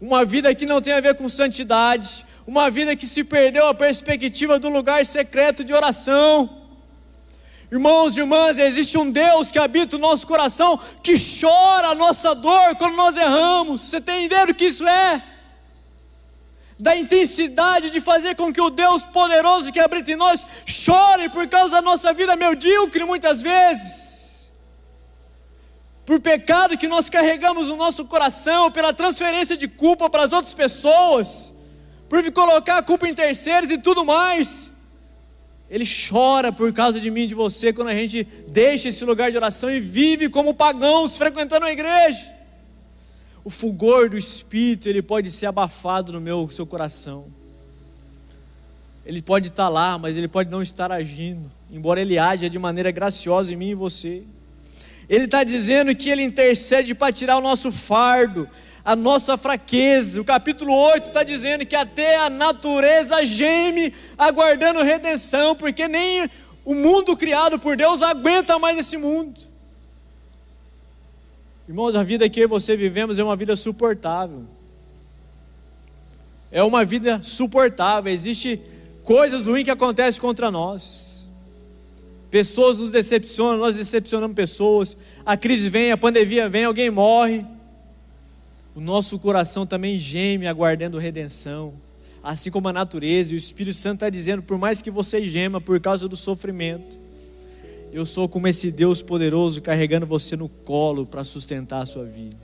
uma 0.00 0.24
vida 0.24 0.54
que 0.54 0.66
não 0.66 0.80
tem 0.80 0.92
a 0.92 1.00
ver 1.00 1.14
com 1.14 1.28
santidade, 1.28 2.24
uma 2.46 2.70
vida 2.70 2.96
que 2.96 3.06
se 3.06 3.22
perdeu 3.24 3.68
a 3.68 3.74
perspectiva 3.74 4.58
do 4.58 4.68
lugar 4.68 5.04
secreto 5.06 5.64
de 5.64 5.72
oração. 5.72 6.58
Irmãos 7.70 8.16
e 8.16 8.20
irmãs, 8.20 8.58
existe 8.58 8.98
um 8.98 9.10
Deus 9.10 9.50
que 9.50 9.58
habita 9.58 9.96
o 9.96 9.98
nosso 9.98 10.26
coração, 10.26 10.78
que 11.02 11.14
chora 11.14 11.88
a 11.88 11.94
nossa 11.94 12.34
dor 12.34 12.76
quando 12.76 12.94
nós 12.94 13.16
erramos. 13.16 13.82
Você 13.82 14.00
tem 14.00 14.26
ideia 14.26 14.46
do 14.46 14.54
que 14.54 14.66
isso 14.66 14.86
é? 14.86 15.22
da 16.82 16.96
intensidade 16.96 17.90
de 17.90 18.00
fazer 18.00 18.34
com 18.34 18.52
que 18.52 18.60
o 18.60 18.68
Deus 18.68 19.06
poderoso 19.06 19.72
que 19.72 19.78
habita 19.78 20.10
em 20.10 20.16
nós 20.16 20.44
chore 20.66 21.28
por 21.28 21.46
causa 21.46 21.76
da 21.76 21.80
nossa 21.80 22.12
vida 22.12 22.34
medíocre 22.34 23.04
muitas 23.04 23.40
vezes, 23.40 24.21
por 26.04 26.20
pecado 26.20 26.76
que 26.76 26.88
nós 26.88 27.08
carregamos 27.08 27.68
no 27.68 27.76
nosso 27.76 28.04
coração, 28.04 28.70
pela 28.70 28.92
transferência 28.92 29.56
de 29.56 29.68
culpa 29.68 30.10
para 30.10 30.24
as 30.24 30.32
outras 30.32 30.54
pessoas, 30.54 31.52
por 32.08 32.30
colocar 32.32 32.78
a 32.78 32.82
culpa 32.82 33.08
em 33.08 33.14
terceiros 33.14 33.70
e 33.70 33.78
tudo 33.78 34.04
mais. 34.04 34.70
Ele 35.70 35.86
chora 35.86 36.52
por 36.52 36.70
causa 36.72 37.00
de 37.00 37.10
mim 37.10 37.22
e 37.22 37.28
de 37.28 37.34
você 37.34 37.72
quando 37.72 37.88
a 37.88 37.94
gente 37.94 38.24
deixa 38.48 38.88
esse 38.88 39.04
lugar 39.04 39.30
de 39.30 39.36
oração 39.36 39.70
e 39.70 39.80
vive 39.80 40.28
como 40.28 40.52
pagãos 40.52 41.16
frequentando 41.16 41.64
a 41.64 41.72
igreja. 41.72 42.34
O 43.44 43.48
fulgor 43.48 44.10
do 44.10 44.18
Espírito, 44.18 44.88
ele 44.88 45.00
pode 45.00 45.30
ser 45.30 45.46
abafado 45.46 46.12
no 46.12 46.20
meu 46.20 46.48
seu 46.50 46.66
coração. 46.66 47.26
Ele 49.06 49.22
pode 49.22 49.48
estar 49.48 49.68
lá, 49.68 49.96
mas 49.98 50.16
ele 50.16 50.28
pode 50.28 50.50
não 50.50 50.62
estar 50.62 50.92
agindo, 50.92 51.50
embora 51.70 52.00
ele 52.00 52.18
haja 52.18 52.50
de 52.50 52.58
maneira 52.58 52.90
graciosa 52.90 53.52
em 53.52 53.56
mim 53.56 53.70
e 53.70 53.74
você. 53.74 54.24
Ele 55.08 55.24
está 55.24 55.44
dizendo 55.44 55.94
que 55.94 56.08
ele 56.08 56.22
intercede 56.22 56.94
para 56.94 57.12
tirar 57.12 57.38
o 57.38 57.40
nosso 57.40 57.72
fardo, 57.72 58.48
a 58.84 58.96
nossa 58.96 59.36
fraqueza. 59.36 60.20
O 60.20 60.24
capítulo 60.24 60.72
8 60.74 61.06
está 61.06 61.22
dizendo 61.22 61.66
que 61.66 61.76
até 61.76 62.16
a 62.16 62.30
natureza 62.30 63.24
geme 63.24 63.92
aguardando 64.16 64.82
redenção, 64.82 65.54
porque 65.54 65.88
nem 65.88 66.28
o 66.64 66.74
mundo 66.74 67.16
criado 67.16 67.58
por 67.58 67.76
Deus 67.76 68.02
aguenta 68.02 68.58
mais 68.58 68.78
esse 68.78 68.96
mundo. 68.96 69.40
Irmãos, 71.68 71.96
a 71.96 72.02
vida 72.02 72.28
que 72.28 72.46
você 72.46 72.76
vivemos 72.76 73.18
é 73.18 73.24
uma 73.24 73.36
vida 73.36 73.56
suportável. 73.56 74.44
É 76.50 76.62
uma 76.62 76.84
vida 76.84 77.22
suportável. 77.22 78.12
Existe 78.12 78.60
coisas 79.02 79.46
ruins 79.46 79.64
que 79.64 79.70
acontecem 79.70 80.20
contra 80.20 80.50
nós. 80.50 81.11
Pessoas 82.32 82.78
nos 82.78 82.90
decepcionam, 82.90 83.58
nós 83.58 83.76
decepcionamos 83.76 84.34
pessoas. 84.34 84.96
A 85.24 85.36
crise 85.36 85.70
vem, 85.70 85.92
a 85.92 85.96
pandemia 85.96 86.48
vem, 86.48 86.64
alguém 86.64 86.90
morre 86.90 87.46
o 88.74 88.80
nosso 88.80 89.18
coração 89.18 89.66
também 89.66 89.98
geme 89.98 90.46
aguardando 90.46 90.98
redenção, 90.98 91.74
assim 92.22 92.50
como 92.50 92.68
a 92.68 92.72
natureza, 92.72 93.32
e 93.32 93.36
o 93.36 93.38
Espírito 93.38 93.76
Santo 93.76 93.96
está 93.96 94.10
dizendo: 94.10 94.42
por 94.42 94.58
mais 94.58 94.80
que 94.80 94.90
você 94.90 95.24
gema 95.24 95.60
por 95.60 95.78
causa 95.80 96.08
do 96.08 96.16
sofrimento, 96.16 96.98
eu 97.92 98.06
sou 98.06 98.28
como 98.28 98.48
esse 98.48 98.70
Deus 98.70 99.02
poderoso 99.02 99.60
carregando 99.60 100.06
você 100.06 100.36
no 100.36 100.48
colo 100.48 101.04
para 101.04 101.24
sustentar 101.24 101.82
a 101.82 101.86
sua 101.86 102.04
vida. 102.04 102.36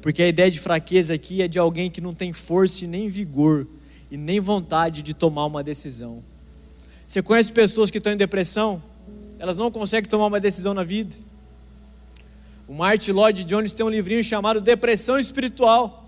Porque 0.00 0.20
a 0.22 0.26
ideia 0.26 0.50
de 0.50 0.58
fraqueza 0.58 1.14
aqui 1.14 1.42
é 1.42 1.46
de 1.46 1.60
alguém 1.60 1.88
que 1.88 2.00
não 2.00 2.12
tem 2.12 2.32
força 2.32 2.84
e 2.84 2.88
nem 2.88 3.06
vigor, 3.06 3.68
e 4.10 4.16
nem 4.16 4.40
vontade 4.40 5.00
de 5.00 5.14
tomar 5.14 5.46
uma 5.46 5.62
decisão. 5.62 6.24
Você 7.06 7.22
conhece 7.22 7.52
pessoas 7.52 7.88
que 7.88 7.98
estão 7.98 8.12
em 8.12 8.16
depressão? 8.16 8.82
Elas 9.42 9.58
não 9.58 9.70
conseguem 9.70 10.08
tomar 10.08 10.26
uma 10.26 10.40
decisão 10.40 10.72
na 10.72 10.84
vida 10.84 11.16
o 12.72 12.74
Martin 12.74 13.10
Lloyd 13.10 13.44
Jones 13.44 13.74
tem 13.74 13.84
um 13.84 13.90
livrinho 13.90 14.24
chamado 14.24 14.58
Depressão 14.58 15.18
Espiritual. 15.18 15.98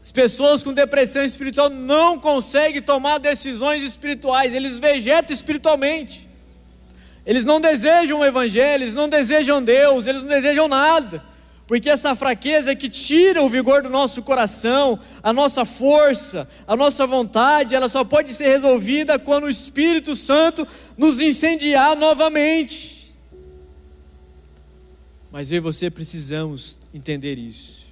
As 0.00 0.12
pessoas 0.12 0.62
com 0.62 0.72
depressão 0.72 1.24
espiritual 1.24 1.68
não 1.68 2.20
conseguem 2.20 2.80
tomar 2.80 3.18
decisões 3.18 3.82
espirituais, 3.82 4.54
eles 4.54 4.78
vegetam 4.78 5.34
espiritualmente. 5.34 6.28
Eles 7.26 7.44
não 7.44 7.60
desejam 7.60 8.20
o 8.20 8.24
Evangelho, 8.24 8.84
eles 8.84 8.94
não 8.94 9.08
desejam 9.08 9.60
Deus, 9.60 10.06
eles 10.06 10.22
não 10.22 10.28
desejam 10.28 10.68
nada, 10.68 11.24
porque 11.66 11.90
essa 11.90 12.14
fraqueza 12.14 12.70
é 12.70 12.76
que 12.76 12.88
tira 12.88 13.42
o 13.42 13.48
vigor 13.48 13.82
do 13.82 13.90
nosso 13.90 14.22
coração, 14.22 14.98
a 15.20 15.32
nossa 15.32 15.64
força, 15.64 16.48
a 16.66 16.76
nossa 16.76 17.06
vontade, 17.06 17.74
ela 17.74 17.88
só 17.88 18.04
pode 18.04 18.32
ser 18.32 18.46
resolvida 18.48 19.18
quando 19.18 19.44
o 19.44 19.50
Espírito 19.50 20.14
Santo 20.14 20.66
nos 20.96 21.20
incendiar 21.20 21.96
novamente. 21.96 23.16
Mas 25.32 25.50
eu 25.50 25.56
e 25.56 25.60
você 25.60 25.90
precisamos 25.90 26.78
entender 26.94 27.36
isso. 27.36 27.84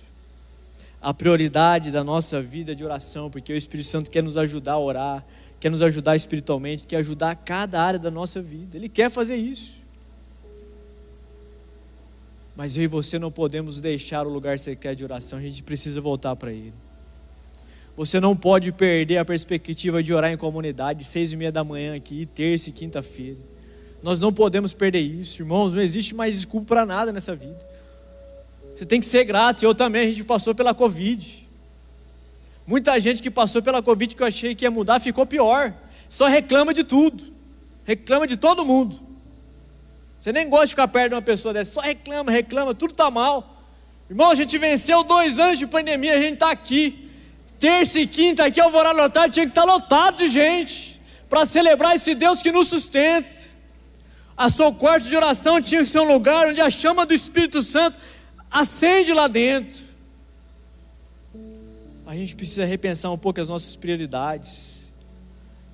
A 1.03 1.13
prioridade 1.13 1.91
da 1.91 2.05
nossa 2.05 2.41
vida 2.41 2.75
de 2.77 2.85
oração, 2.85 3.29
porque 3.29 3.53
o 3.53 3.57
Espírito 3.57 3.89
Santo 3.89 4.11
quer 4.11 4.23
nos 4.23 4.39
ajudar 4.39 4.75
a 4.75 4.79
orar, 4.79 5.27
quer 5.59 5.69
nos 5.69 5.83
ajudar 5.83 6.15
espiritualmente, 6.15 6.87
quer 6.87 6.99
ajudar 6.99 7.35
cada 7.35 7.83
área 7.83 7.99
da 7.99 8.11
nossa 8.11 8.41
vida. 8.41 8.77
Ele 8.77 8.89
quer 8.89 9.11
fazer 9.11 9.37
isso. 9.37 9.84
Mas 12.57 12.77
eu 12.77 12.85
e 12.85 12.87
você 12.87 13.19
não 13.19 13.31
podemos 13.31 13.81
deixar 13.81 14.27
o 14.27 14.31
lugar 14.31 14.59
secreto 14.59 14.99
de 14.99 15.05
oração, 15.05 15.39
a 15.39 15.43
gente 15.43 15.63
precisa 15.63 16.01
voltar 16.01 16.37
para 16.37 16.53
Ele. 16.53 16.73
Você 17.97 18.19
não 18.19 18.35
pode 18.35 18.73
perder 18.73 19.19
a 19.19 19.25
perspectiva 19.25 20.03
de 20.03 20.13
orar 20.13 20.33
em 20.33 20.37
comunidade, 20.37 21.05
seis 21.05 21.33
e 21.33 21.37
meia 21.37 21.53
da 21.53 21.63
manhã 21.63 21.95
aqui, 21.95 22.27
terça 22.27 22.69
e 22.69 22.73
quinta-feira. 22.73 23.39
Nós 24.03 24.21
não 24.21 24.33
podemos 24.33 24.75
perder 24.75 25.01
isso, 25.01 25.43
irmãos. 25.43 25.73
Não 25.73 25.81
existe 25.81 26.15
mais 26.15 26.35
desculpa 26.35 26.67
para 26.67 26.85
nada 26.85 27.13
nessa 27.13 27.35
vida. 27.35 27.59
Você 28.75 28.85
tem 28.85 29.01
que 29.01 29.07
ser 29.07 29.25
grato. 29.25 29.65
Eu 29.65 29.75
também, 29.75 30.03
a 30.03 30.09
gente 30.09 30.25
passou 30.25 30.55
pela 30.55 30.75
Covid. 30.75 31.49
Muita 32.67 32.99
gente 33.01 33.23
que 33.23 33.31
passou 33.31 33.63
pela 33.63 33.83
Covid 33.83 34.15
que 34.15 34.23
eu 34.23 34.27
achei 34.27 34.55
que 34.55 34.65
ia 34.65 34.71
mudar 34.71 35.01
ficou 35.01 35.25
pior. 35.25 35.73
Só 36.09 36.27
reclama 36.27 36.75
de 36.75 36.83
tudo. 36.83 37.25
Reclama 37.85 38.27
de 38.27 38.37
todo 38.37 38.65
mundo. 38.65 39.01
Você 40.25 40.33
nem 40.33 40.49
gosta 40.49 40.65
de 40.65 40.71
ficar 40.71 40.89
perto 40.89 41.11
de 41.11 41.15
uma 41.17 41.21
pessoa 41.21 41.53
dessa. 41.53 41.73
Só 41.73 41.81
reclama, 41.83 42.33
reclama, 42.33 42.75
tudo 42.75 42.93
está 42.93 43.11
mal. 43.11 43.63
Irmão, 44.09 44.31
a 44.31 44.35
gente 44.35 44.57
venceu 44.57 45.05
dois 45.05 45.39
anos 45.39 45.59
de 45.59 45.67
pandemia, 45.67 46.15
a 46.15 46.19
gente 46.19 46.33
está 46.33 46.51
aqui. 46.51 47.11
Terça 47.59 48.01
e 48.01 48.07
quinta 48.07 48.47
aqui, 48.47 48.59
alvorada 48.59 49.03
lotado, 49.03 49.31
tinha 49.31 49.45
que 49.45 49.51
estar 49.51 49.67
tá 49.67 49.71
lotado 49.71 50.17
de 50.17 50.29
gente. 50.29 50.99
Para 51.29 51.45
celebrar 51.45 51.95
esse 51.95 52.15
Deus 52.15 52.41
que 52.41 52.51
nos 52.51 52.69
sustenta. 52.69 53.29
A 54.35 54.49
seu 54.49 54.73
quarto 54.73 55.07
de 55.07 55.15
oração 55.15 55.61
tinha 55.61 55.83
que 55.83 55.91
ser 55.91 56.01
um 56.01 56.11
lugar 56.11 56.49
onde 56.49 56.61
a 56.63 56.71
chama 56.71 57.05
do 57.05 57.13
Espírito 57.13 57.63
Santo 57.63 57.99
acende 58.51 59.13
lá 59.13 59.29
dentro. 59.29 59.85
A 62.07 62.17
gente 62.17 62.35
precisa 62.35 62.65
repensar 62.65 63.11
um 63.11 63.19
pouco 63.19 63.43
as 63.43 63.49
nossas 63.49 63.77
prioridades 63.77 64.91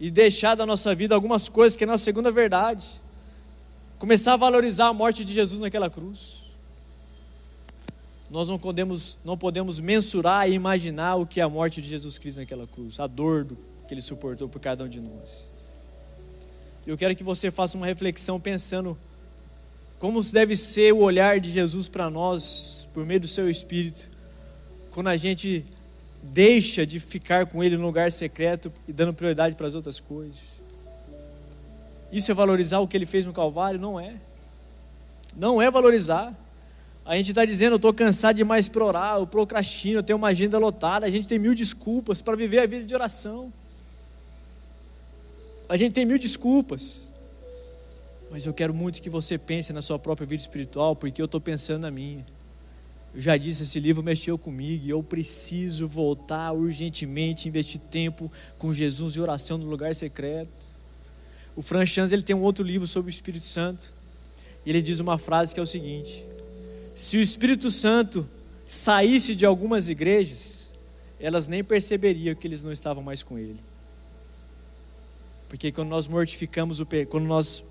e 0.00 0.11
deixar 0.11 0.57
da 0.57 0.66
nossa 0.66 0.92
vida 0.92 1.14
algumas 1.14 1.49
coisas 1.49 1.76
que 1.76 1.85
é 1.85 1.87
a 1.87 1.90
nossa 1.92 2.02
segunda 2.02 2.33
verdade. 2.33 3.00
Começar 4.00 4.33
a 4.33 4.37
valorizar 4.38 4.87
a 4.87 4.95
morte 4.95 5.23
de 5.23 5.35
Jesus 5.35 5.61
naquela 5.61 5.90
cruz. 5.90 6.42
Nós 8.30 8.49
não 8.49 8.59
podemos, 8.59 9.19
não 9.23 9.37
podemos 9.37 9.78
mensurar 9.78 10.49
e 10.49 10.54
imaginar 10.54 11.16
o 11.16 11.26
que 11.26 11.38
é 11.38 11.42
a 11.42 11.49
morte 11.50 11.83
de 11.83 11.88
Jesus 11.90 12.16
Cristo 12.16 12.40
naquela 12.40 12.66
cruz, 12.66 12.99
a 12.99 13.07
dor 13.07 13.45
do, 13.45 13.59
que 13.87 13.92
ele 13.92 14.00
suportou 14.00 14.49
por 14.49 14.59
cada 14.59 14.85
um 14.85 14.88
de 14.88 15.02
nós. 15.02 15.47
Eu 16.87 16.97
quero 16.97 17.14
que 17.14 17.23
você 17.23 17.50
faça 17.50 17.76
uma 17.76 17.85
reflexão 17.85 18.40
pensando 18.40 18.97
como 19.99 20.19
deve 20.33 20.57
ser 20.57 20.95
o 20.95 21.00
olhar 21.00 21.38
de 21.38 21.52
Jesus 21.52 21.87
para 21.87 22.09
nós, 22.09 22.88
por 22.95 23.04
meio 23.04 23.21
do 23.21 23.28
seu 23.28 23.50
Espírito, 23.50 24.09
quando 24.92 25.09
a 25.09 25.16
gente 25.19 25.62
deixa 26.23 26.87
de 26.87 26.99
ficar 26.99 27.45
com 27.45 27.62
Ele 27.62 27.76
no 27.76 27.85
lugar 27.85 28.11
secreto 28.11 28.73
e 28.88 28.95
dando 28.95 29.12
prioridade 29.12 29.57
para 29.57 29.66
as 29.66 29.75
outras 29.75 30.00
coisas. 30.00 30.60
Isso 32.12 32.31
é 32.31 32.35
valorizar 32.35 32.81
o 32.81 32.88
que 32.88 32.97
Ele 32.97 33.07
fez 33.07 33.26
no 33.26 33.33
Calvário? 33.33 33.79
Não 33.79 33.99
é. 33.99 34.14
Não 35.37 35.61
é 35.61 35.71
valorizar. 35.71 36.35
A 37.05 37.17
gente 37.17 37.31
está 37.31 37.45
dizendo, 37.45 37.73
eu 37.73 37.76
estou 37.76 37.93
cansado 37.93 38.37
demais 38.37 38.69
para 38.69 38.85
orar, 38.85 39.17
eu 39.19 39.26
procrastino, 39.26 39.99
eu 39.99 40.02
tenho 40.02 40.17
uma 40.17 40.29
agenda 40.29 40.59
lotada, 40.59 41.07
a 41.07 41.11
gente 41.11 41.26
tem 41.26 41.38
mil 41.38 41.55
desculpas 41.55 42.21
para 42.21 42.37
viver 42.37 42.61
a 42.61 42.67
vida 42.67 42.85
de 42.85 42.95
oração. 42.95 43.52
A 45.69 45.76
gente 45.76 45.93
tem 45.93 46.05
mil 46.05 46.19
desculpas. 46.19 47.11
Mas 48.31 48.47
eu 48.47 48.55
quero 48.55 48.73
muito 48.73 49.02
que 49.02 49.11
você 49.11 49.37
pense 49.37 49.73
na 49.73 49.83
sua 49.83 49.99
própria 49.99 50.26
vida 50.26 50.40
espiritual, 50.40 50.95
porque 50.95 51.21
eu 51.21 51.26
estou 51.26 51.40
pensando 51.40 51.83
na 51.83 51.90
minha. 51.90 52.25
Eu 53.12 53.21
já 53.21 53.37
disse, 53.37 53.64
esse 53.64 53.81
livro 53.81 54.02
mexeu 54.02 54.38
comigo 54.38 54.87
e 54.87 54.90
eu 54.90 55.02
preciso 55.02 55.88
voltar 55.88 56.52
urgentemente, 56.52 57.49
investir 57.49 57.81
tempo 57.81 58.31
com 58.57 58.73
Jesus 58.73 59.14
de 59.14 59.21
oração 59.21 59.59
no 59.59 59.67
lugar 59.67 59.95
secreto. 59.97 60.79
O 61.61 61.62
Franz 61.62 61.90
Chans, 61.90 62.11
ele 62.11 62.23
tem 62.23 62.35
um 62.35 62.40
outro 62.40 62.64
livro 62.64 62.87
sobre 62.87 63.11
o 63.11 63.12
Espírito 63.12 63.45
Santo. 63.45 63.93
E 64.64 64.71
ele 64.71 64.81
diz 64.81 64.99
uma 64.99 65.19
frase 65.19 65.52
que 65.52 65.61
é 65.61 65.62
o 65.62 65.67
seguinte: 65.67 66.25
Se 66.95 67.19
o 67.19 67.21
Espírito 67.21 67.71
Santo 67.71 68.26
saísse 68.64 69.35
de 69.35 69.45
algumas 69.45 69.87
igrejas, 69.87 70.71
elas 71.21 71.47
nem 71.47 71.62
perceberiam 71.62 72.35
que 72.35 72.49
eles 72.49 72.62
não 72.62 72.73
estavam 72.73 73.02
mais 73.02 73.23
com 73.23 73.38
ele. 73.38 73.61
Porque 75.50 75.71
quando 75.71 75.90
nós 75.90 76.09
mortificamos 76.09 76.81
o 76.81 76.87
quando 76.87 77.26
nós 77.26 77.62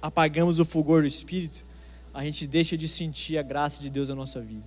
apagamos 0.00 0.60
o 0.60 0.64
fulgor 0.64 1.02
do 1.02 1.08
Espírito, 1.08 1.64
a 2.14 2.22
gente 2.22 2.46
deixa 2.46 2.78
de 2.78 2.86
sentir 2.86 3.38
a 3.38 3.42
graça 3.42 3.82
de 3.82 3.90
Deus 3.90 4.08
na 4.08 4.14
nossa 4.14 4.40
vida. 4.40 4.62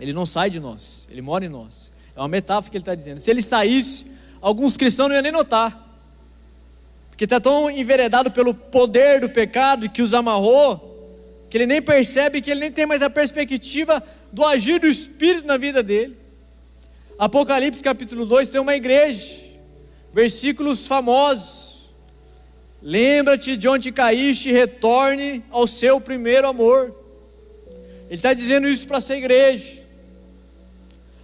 Ele 0.00 0.14
não 0.14 0.24
sai 0.24 0.48
de 0.48 0.58
nós, 0.58 1.06
ele 1.10 1.20
mora 1.20 1.44
em 1.44 1.50
nós. 1.50 1.90
É 2.16 2.18
uma 2.18 2.28
metáfora 2.28 2.70
que 2.70 2.78
ele 2.78 2.82
está 2.82 2.94
dizendo. 2.94 3.18
Se 3.18 3.30
ele 3.30 3.42
saísse, 3.42 4.06
alguns 4.40 4.74
cristãos 4.74 5.08
não 5.08 5.16
iam 5.16 5.22
nem 5.22 5.32
notar. 5.32 5.83
Porque 7.14 7.24
está 7.24 7.38
tão 7.38 7.70
enveredado 7.70 8.32
pelo 8.32 8.52
poder 8.52 9.20
do 9.20 9.30
pecado 9.30 9.88
que 9.88 10.02
os 10.02 10.12
amarrou, 10.12 11.46
que 11.48 11.56
ele 11.56 11.64
nem 11.64 11.80
percebe 11.80 12.40
que 12.40 12.50
ele 12.50 12.58
nem 12.58 12.72
tem 12.72 12.86
mais 12.86 13.02
a 13.02 13.08
perspectiva 13.08 14.02
do 14.32 14.44
agir 14.44 14.80
do 14.80 14.88
Espírito 14.88 15.46
na 15.46 15.56
vida 15.56 15.80
dele. 15.80 16.16
Apocalipse 17.16 17.80
capítulo 17.80 18.26
2 18.26 18.48
tem 18.48 18.60
uma 18.60 18.74
igreja, 18.74 19.42
versículos 20.12 20.88
famosos. 20.88 21.92
Lembra-te 22.82 23.56
de 23.56 23.68
onde 23.68 23.92
caíste 23.92 24.48
e 24.48 24.52
retorne 24.52 25.44
ao 25.50 25.68
seu 25.68 26.00
primeiro 26.00 26.48
amor. 26.48 26.92
Ele 28.06 28.16
está 28.16 28.34
dizendo 28.34 28.66
isso 28.66 28.88
para 28.88 28.98
essa 28.98 29.16
igreja. 29.16 29.84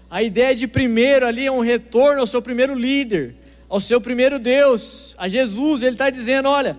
A 0.08 0.22
ideia 0.22 0.54
de 0.54 0.68
primeiro 0.68 1.26
ali 1.26 1.46
é 1.46 1.50
um 1.50 1.58
retorno 1.58 2.20
ao 2.20 2.28
seu 2.28 2.40
primeiro 2.40 2.76
líder, 2.76 3.34
ao 3.70 3.80
seu 3.80 4.00
primeiro 4.00 4.38
Deus, 4.40 5.14
a 5.16 5.28
Jesus. 5.28 5.82
Ele 5.82 5.92
está 5.92 6.10
dizendo: 6.10 6.48
olha, 6.48 6.76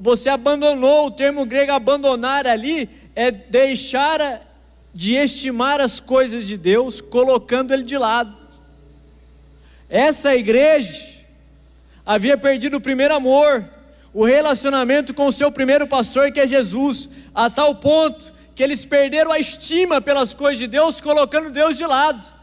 você 0.00 0.28
abandonou, 0.28 1.06
o 1.06 1.10
termo 1.10 1.46
grego 1.46 1.72
abandonar 1.72 2.46
ali 2.46 2.90
é 3.14 3.30
deixar 3.30 4.18
de 4.92 5.14
estimar 5.14 5.80
as 5.80 6.00
coisas 6.00 6.46
de 6.46 6.58
Deus, 6.58 7.00
colocando 7.00 7.72
ele 7.72 7.84
de 7.84 7.96
lado. 7.96 8.36
Essa 9.88 10.34
igreja 10.34 11.12
havia 12.04 12.36
perdido 12.36 12.78
o 12.78 12.80
primeiro 12.80 13.14
amor, 13.14 13.64
o 14.12 14.24
relacionamento 14.24 15.14
com 15.14 15.26
o 15.26 15.32
seu 15.32 15.50
primeiro 15.52 15.86
pastor, 15.86 16.32
que 16.32 16.40
é 16.40 16.46
Jesus, 16.46 17.08
a 17.34 17.48
tal 17.48 17.76
ponto 17.76 18.32
que 18.54 18.62
eles 18.62 18.84
perderam 18.84 19.32
a 19.32 19.38
estima 19.38 20.00
pelas 20.00 20.34
coisas 20.34 20.58
de 20.58 20.66
Deus, 20.66 21.00
colocando 21.00 21.50
Deus 21.50 21.78
de 21.78 21.86
lado. 21.86 22.41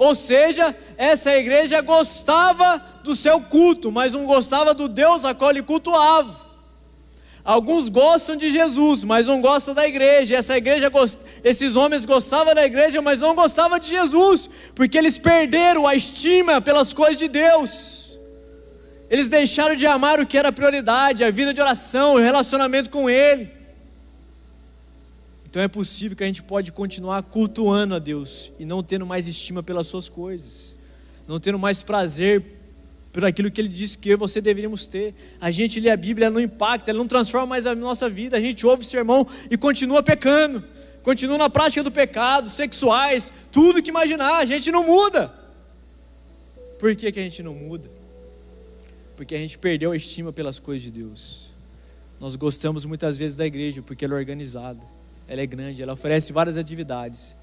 Ou 0.00 0.14
seja, 0.14 0.74
essa 0.96 1.36
igreja 1.36 1.82
gostava 1.82 2.82
do 3.04 3.14
seu 3.14 3.38
culto, 3.38 3.92
mas 3.92 4.14
não 4.14 4.24
gostava 4.24 4.72
do 4.72 4.88
Deus 4.88 5.26
a 5.26 5.34
qual 5.34 5.50
ele 5.50 5.62
cultuava. 5.62 6.34
Alguns 7.44 7.90
gostam 7.90 8.34
de 8.34 8.50
Jesus, 8.50 9.04
mas 9.04 9.26
não 9.26 9.42
gostam 9.42 9.74
da 9.74 9.86
igreja. 9.86 10.36
Essa 10.36 10.56
igreja, 10.56 10.90
esses 11.44 11.76
homens 11.76 12.06
gostavam 12.06 12.54
da 12.54 12.64
igreja, 12.64 13.02
mas 13.02 13.20
não 13.20 13.34
gostavam 13.34 13.78
de 13.78 13.88
Jesus, 13.88 14.48
porque 14.74 14.96
eles 14.96 15.18
perderam 15.18 15.86
a 15.86 15.94
estima 15.94 16.62
pelas 16.62 16.94
coisas 16.94 17.18
de 17.18 17.28
Deus. 17.28 18.18
Eles 19.10 19.28
deixaram 19.28 19.76
de 19.76 19.86
amar 19.86 20.18
o 20.18 20.24
que 20.26 20.38
era 20.38 20.50
prioridade, 20.50 21.24
a 21.24 21.30
vida 21.30 21.52
de 21.52 21.60
oração, 21.60 22.14
o 22.14 22.18
relacionamento 22.18 22.88
com 22.88 23.10
Ele. 23.10 23.59
Então 25.50 25.60
é 25.60 25.66
possível 25.66 26.16
que 26.16 26.22
a 26.22 26.26
gente 26.26 26.44
pode 26.44 26.70
continuar 26.70 27.22
cultuando 27.24 27.96
a 27.96 27.98
Deus 27.98 28.52
e 28.56 28.64
não 28.64 28.84
tendo 28.84 29.04
mais 29.04 29.26
estima 29.26 29.64
pelas 29.64 29.88
suas 29.88 30.08
coisas, 30.08 30.76
não 31.26 31.40
tendo 31.40 31.58
mais 31.58 31.82
prazer 31.82 32.44
por 33.12 33.24
aquilo 33.24 33.50
que 33.50 33.60
ele 33.60 33.68
disse 33.68 33.98
que 33.98 34.10
eu 34.10 34.12
e 34.12 34.16
você 34.16 34.40
deveríamos 34.40 34.86
ter. 34.86 35.12
A 35.40 35.50
gente 35.50 35.80
lê 35.80 35.90
a 35.90 35.96
Bíblia, 35.96 36.26
ela 36.26 36.34
não 36.34 36.40
impacta, 36.40 36.90
ela 36.90 36.98
não 36.98 37.06
transforma 37.08 37.48
mais 37.48 37.66
a 37.66 37.74
nossa 37.74 38.08
vida. 38.08 38.36
A 38.36 38.40
gente 38.40 38.64
ouve 38.64 38.82
o 38.82 38.86
sermão 38.86 39.26
e 39.50 39.56
continua 39.56 40.04
pecando, 40.04 40.62
continua 41.02 41.36
na 41.36 41.50
prática 41.50 41.82
do 41.82 41.90
pecado, 41.90 42.48
sexuais, 42.48 43.32
tudo 43.50 43.82
que 43.82 43.90
imaginar, 43.90 44.36
a 44.36 44.46
gente 44.46 44.70
não 44.70 44.86
muda. 44.86 45.34
Por 46.78 46.94
que, 46.94 47.10
que 47.10 47.18
a 47.18 47.22
gente 47.24 47.42
não 47.42 47.54
muda? 47.54 47.90
Porque 49.16 49.34
a 49.34 49.38
gente 49.38 49.58
perdeu 49.58 49.90
a 49.90 49.96
estima 49.96 50.32
pelas 50.32 50.60
coisas 50.60 50.82
de 50.82 50.92
Deus. 50.92 51.50
Nós 52.20 52.36
gostamos 52.36 52.84
muitas 52.84 53.18
vezes 53.18 53.36
da 53.36 53.44
igreja 53.44 53.82
porque 53.82 54.04
ela 54.04 54.14
é 54.14 54.18
organizada, 54.18 54.80
ela 55.30 55.40
é 55.40 55.46
grande, 55.46 55.82
ela 55.82 55.94
oferece 55.94 56.32
várias 56.32 56.58
atividades. 56.58 57.34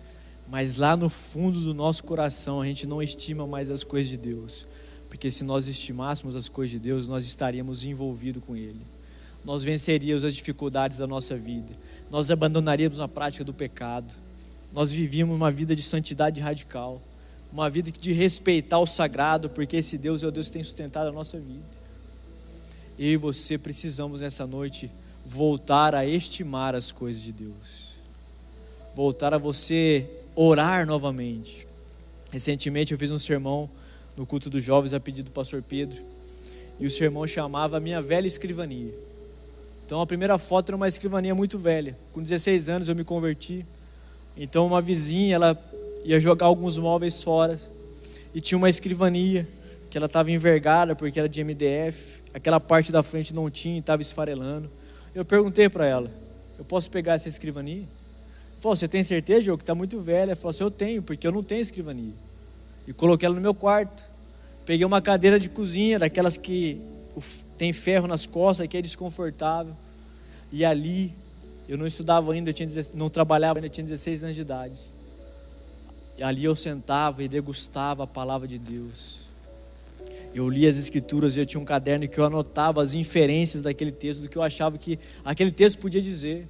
Mas 0.48 0.76
lá 0.76 0.96
no 0.96 1.10
fundo 1.10 1.60
do 1.60 1.74
nosso 1.74 2.04
coração 2.04 2.62
a 2.62 2.66
gente 2.66 2.86
não 2.86 3.02
estima 3.02 3.48
mais 3.48 3.72
as 3.72 3.84
coisas 3.84 4.10
de 4.10 4.18
Deus 4.18 4.68
porque 5.10 5.32
se 5.32 5.44
nós 5.44 5.68
estimássemos 5.68 6.36
as 6.36 6.50
coisas 6.50 6.72
de 6.72 6.80
Deus, 6.80 7.08
nós 7.08 7.26
estaríamos 7.26 7.86
envolvidos 7.86 8.44
com 8.44 8.56
Ele. 8.56 8.86
Nós 9.44 9.64
venceríamos 9.64 10.24
as 10.26 10.36
dificuldades 10.36 10.98
da 10.98 11.08
nossa 11.08 11.36
vida. 11.38 11.74
Nós 12.12 12.30
abandonaríamos 12.30 13.00
a 13.00 13.08
prática 13.08 13.44
do 13.44 13.54
pecado. 13.54 14.14
Nós 14.74 14.92
vivíamos 14.92 15.36
uma 15.36 15.50
vida 15.50 15.76
de 15.76 15.82
santidade 15.82 16.42
radical. 16.42 17.02
Uma 17.52 17.70
vida 17.70 17.90
de 17.92 18.12
respeitar 18.12 18.80
o 18.80 18.86
sagrado, 18.86 19.50
porque 19.50 19.78
esse 19.78 19.98
Deus 19.98 20.22
é 20.22 20.28
o 20.28 20.32
Deus 20.32 20.48
que 20.48 20.54
tem 20.54 20.64
sustentado 20.64 21.08
a 21.08 21.14
nossa 21.14 21.40
vida. 21.40 21.66
Eu 23.00 23.14
e 23.14 23.18
você 23.18 23.58
precisamos 23.58 24.20
nessa 24.20 24.46
noite 24.46 24.92
voltar 25.26 25.96
a 25.96 26.06
estimar 26.06 26.76
as 26.76 26.92
coisas 26.92 27.22
de 27.22 27.32
Deus. 27.32 27.87
Voltar 28.98 29.32
a 29.32 29.38
você 29.38 30.10
orar 30.36 30.88
novamente. 30.88 31.68
Recentemente 32.32 32.94
eu 32.94 32.98
fiz 32.98 33.12
um 33.12 33.20
sermão 33.20 33.70
no 34.16 34.26
culto 34.26 34.50
dos 34.50 34.64
jovens 34.64 34.92
a 34.92 35.00
pedido 35.00 35.26
do 35.26 35.32
pastor 35.32 35.62
Pedro. 35.62 36.02
E 36.80 36.88
o 36.88 36.90
sermão 36.90 37.28
chamava 37.28 37.80
Minha 37.80 38.02
Velha 38.02 38.26
Escrivania. 38.26 38.92
Então 39.86 40.02
a 40.02 40.08
primeira 40.08 40.40
foto 40.40 40.70
era 40.70 40.76
uma 40.76 40.88
escrivania 40.88 41.36
muito 41.36 41.60
velha. 41.60 41.96
Com 42.12 42.24
16 42.24 42.70
anos 42.70 42.90
eu 42.90 42.96
me 42.96 43.04
converti. 43.04 43.64
Então 44.36 44.66
uma 44.66 44.82
vizinha, 44.82 45.36
ela 45.36 45.72
ia 46.04 46.20
jogar 46.20 46.48
alguns 46.48 46.80
móveis 46.80 47.22
fora 47.22 47.56
e 48.34 48.42
tinha 48.42 48.58
uma 48.58 48.68
escrivania 48.68 49.48
que 49.92 49.98
ela 50.00 50.08
estava 50.08 50.32
envergada 50.32 50.96
porque 50.96 51.20
era 51.20 51.30
de 51.30 51.44
MDF. 51.44 52.24
Aquela 52.34 52.60
parte 52.60 52.92
da 52.92 53.04
frente 53.04 53.32
não 53.32 53.48
tinha, 53.48 53.78
estava 53.78 54.02
esfarelando. 54.02 54.72
Eu 55.14 55.24
perguntei 55.24 55.70
para 55.70 55.86
ela: 55.86 56.10
"Eu 56.58 56.66
posso 56.66 56.90
pegar 56.90 57.14
essa 57.14 57.30
escrivania?" 57.30 57.86
Falou: 58.60 58.76
"Você 58.76 58.88
tem 58.88 59.04
certeza, 59.04 59.42
João, 59.42 59.58
que 59.58 59.64
está 59.64 59.76
muito 59.76 60.00
velha?" 60.00 60.36
Falou 60.36 60.50
assim: 60.50 60.64
"Eu 60.64 60.72
tenho, 60.72 61.02
porque 61.02 61.28
eu 61.28 61.32
não 61.32 61.44
tenho 61.44 61.62
escrivania." 61.62 62.14
e 62.88 62.94
coloquei 62.94 63.26
ela 63.26 63.36
no 63.36 63.42
meu 63.42 63.54
quarto. 63.54 64.10
Peguei 64.66 64.86
uma 64.86 65.02
cadeira 65.02 65.38
de 65.38 65.50
cozinha, 65.50 66.00
daquelas 66.00 66.38
que 66.38 66.82
tem 67.58 67.74
ferro 67.74 68.08
nas 68.08 68.26
costas, 68.26 68.66
que 68.68 68.78
é 68.78 68.82
desconfortável. 68.82 69.76
E 70.52 70.64
ali, 70.64 71.14
eu 71.68 71.78
não 71.78 71.86
estudava 71.86 72.32
ainda, 72.32 72.50
eu 72.50 72.54
tinha, 72.54 72.70
não 72.94 73.10
trabalhava 73.10 73.60
ainda, 73.60 73.68
eu 73.68 73.72
tinha 73.72 73.84
16 73.84 74.24
anos 74.24 74.36
de 74.36 74.42
idade. 74.42 74.80
E 76.18 76.24
ali 76.24 76.46
eu 76.46 76.56
sentava 76.56 77.22
e 77.22 77.28
degustava 77.28 78.06
a 78.06 78.08
palavra 78.08 78.48
de 78.48 78.58
Deus. 78.58 79.28
Eu 80.34 80.50
lia 80.50 80.70
as 80.70 80.78
escrituras 80.78 81.36
e 81.36 81.40
eu 81.40 81.46
tinha 81.46 81.60
um 81.60 81.66
caderno 81.66 82.08
que 82.08 82.18
eu 82.18 82.26
anotava 82.26 82.82
as 82.82 82.94
inferências 82.94 83.62
daquele 83.62 83.92
texto, 83.92 84.22
do 84.22 84.30
que 84.30 84.38
eu 84.38 84.44
achava 84.44 84.78
que 84.78 84.98
aquele 85.26 85.52
texto 85.52 85.80
podia 85.80 86.02
dizer. 86.02 86.48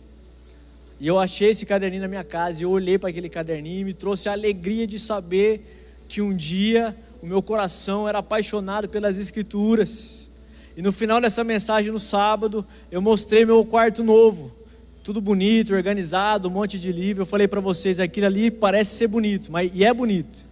E 1.00 1.08
eu 1.08 1.20
achei 1.20 1.52
esse 1.52 1.66
caderninho 1.66 2.02
na 2.02 2.08
minha 2.08 2.24
casa 2.24 2.62
e 2.62 2.64
eu 2.64 2.72
olhei 2.72 2.98
para 2.98 3.10
aquele 3.10 3.30
caderninho 3.30 3.82
e 3.82 3.84
me 3.84 3.94
trouxe 3.94 4.30
a 4.30 4.32
alegria 4.32 4.88
de 4.88 4.98
saber 4.98 6.04
que 6.08 6.22
um 6.22 6.36
dia 6.36 6.96
o 7.22 7.26
meu 7.26 7.42
coração 7.42 8.08
era 8.08 8.20
apaixonado 8.20 8.90
pelas 8.90 9.18
Escrituras. 9.18 10.30
E 10.76 10.82
no 10.82 10.92
final 10.92 11.20
dessa 11.20 11.44
mensagem, 11.44 11.92
no 11.92 12.00
sábado, 12.00 12.66
eu 12.92 13.02
mostrei 13.02 13.46
meu 13.46 13.64
quarto 13.66 14.04
novo. 14.04 14.56
Tudo 15.04 15.22
bonito, 15.22 15.74
organizado, 15.74 16.48
um 16.48 16.52
monte 16.52 16.78
de 16.78 16.92
livro. 16.92 17.24
Eu 17.24 17.26
falei 17.26 17.48
para 17.48 17.62
vocês, 17.62 18.00
aquilo 18.00 18.28
ali 18.28 18.52
parece 18.52 18.96
ser 18.96 19.08
bonito, 19.08 19.52
mas, 19.52 19.72
e 19.74 19.84
é 19.84 19.94
bonito. 19.94 20.46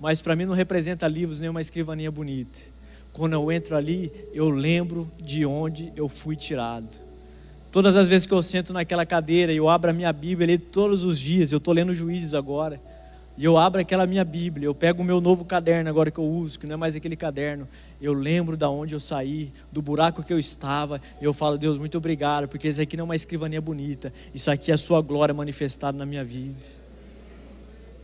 Mas 0.00 0.20
para 0.20 0.34
mim 0.34 0.44
não 0.44 0.54
representa 0.54 1.06
livros 1.06 1.38
nem 1.38 1.48
uma 1.48 1.60
escrivaninha 1.60 2.10
bonita. 2.10 2.58
Quando 3.12 3.34
eu 3.34 3.52
entro 3.52 3.76
ali, 3.76 4.10
eu 4.32 4.48
lembro 4.48 5.10
de 5.20 5.44
onde 5.44 5.92
eu 5.94 6.08
fui 6.08 6.34
tirado. 6.34 7.11
Todas 7.72 7.96
as 7.96 8.06
vezes 8.06 8.26
que 8.26 8.34
eu 8.34 8.42
sento 8.42 8.72
naquela 8.72 9.04
cadeira 9.04 9.52
e 9.52 9.56
eu 9.56 9.68
abro 9.68 9.90
a 9.90 9.94
minha 9.94 10.12
Bíblia 10.12 10.44
ali 10.44 10.58
todos 10.58 11.02
os 11.02 11.18
dias, 11.18 11.50
eu 11.50 11.58
estou 11.58 11.72
lendo 11.72 11.94
Juízes 11.94 12.34
agora 12.34 12.78
e 13.36 13.44
eu 13.46 13.56
abro 13.56 13.80
aquela 13.80 14.06
minha 14.06 14.24
Bíblia, 14.24 14.66
eu 14.66 14.74
pego 14.74 15.00
o 15.00 15.04
meu 15.04 15.18
novo 15.18 15.44
caderno 15.44 15.88
agora 15.88 16.10
que 16.10 16.18
eu 16.18 16.24
uso, 16.24 16.58
que 16.58 16.66
não 16.66 16.74
é 16.74 16.76
mais 16.76 16.94
aquele 16.94 17.16
caderno. 17.16 17.66
Eu 18.00 18.12
lembro 18.12 18.58
da 18.58 18.68
onde 18.68 18.94
eu 18.94 19.00
saí, 19.00 19.50
do 19.72 19.80
buraco 19.80 20.22
que 20.22 20.32
eu 20.32 20.38
estava. 20.38 21.00
Eu 21.20 21.32
falo, 21.32 21.56
Deus, 21.56 21.78
muito 21.78 21.96
obrigado, 21.96 22.46
porque 22.46 22.68
isso 22.68 22.82
aqui 22.82 22.94
não 22.94 23.04
é 23.04 23.06
uma 23.06 23.16
escrivania 23.16 23.60
bonita. 23.60 24.12
Isso 24.34 24.50
aqui 24.50 24.70
é 24.70 24.74
a 24.74 24.78
sua 24.78 25.00
glória 25.00 25.34
manifestada 25.34 25.96
na 25.96 26.04
minha 26.04 26.22
vida. 26.22 26.60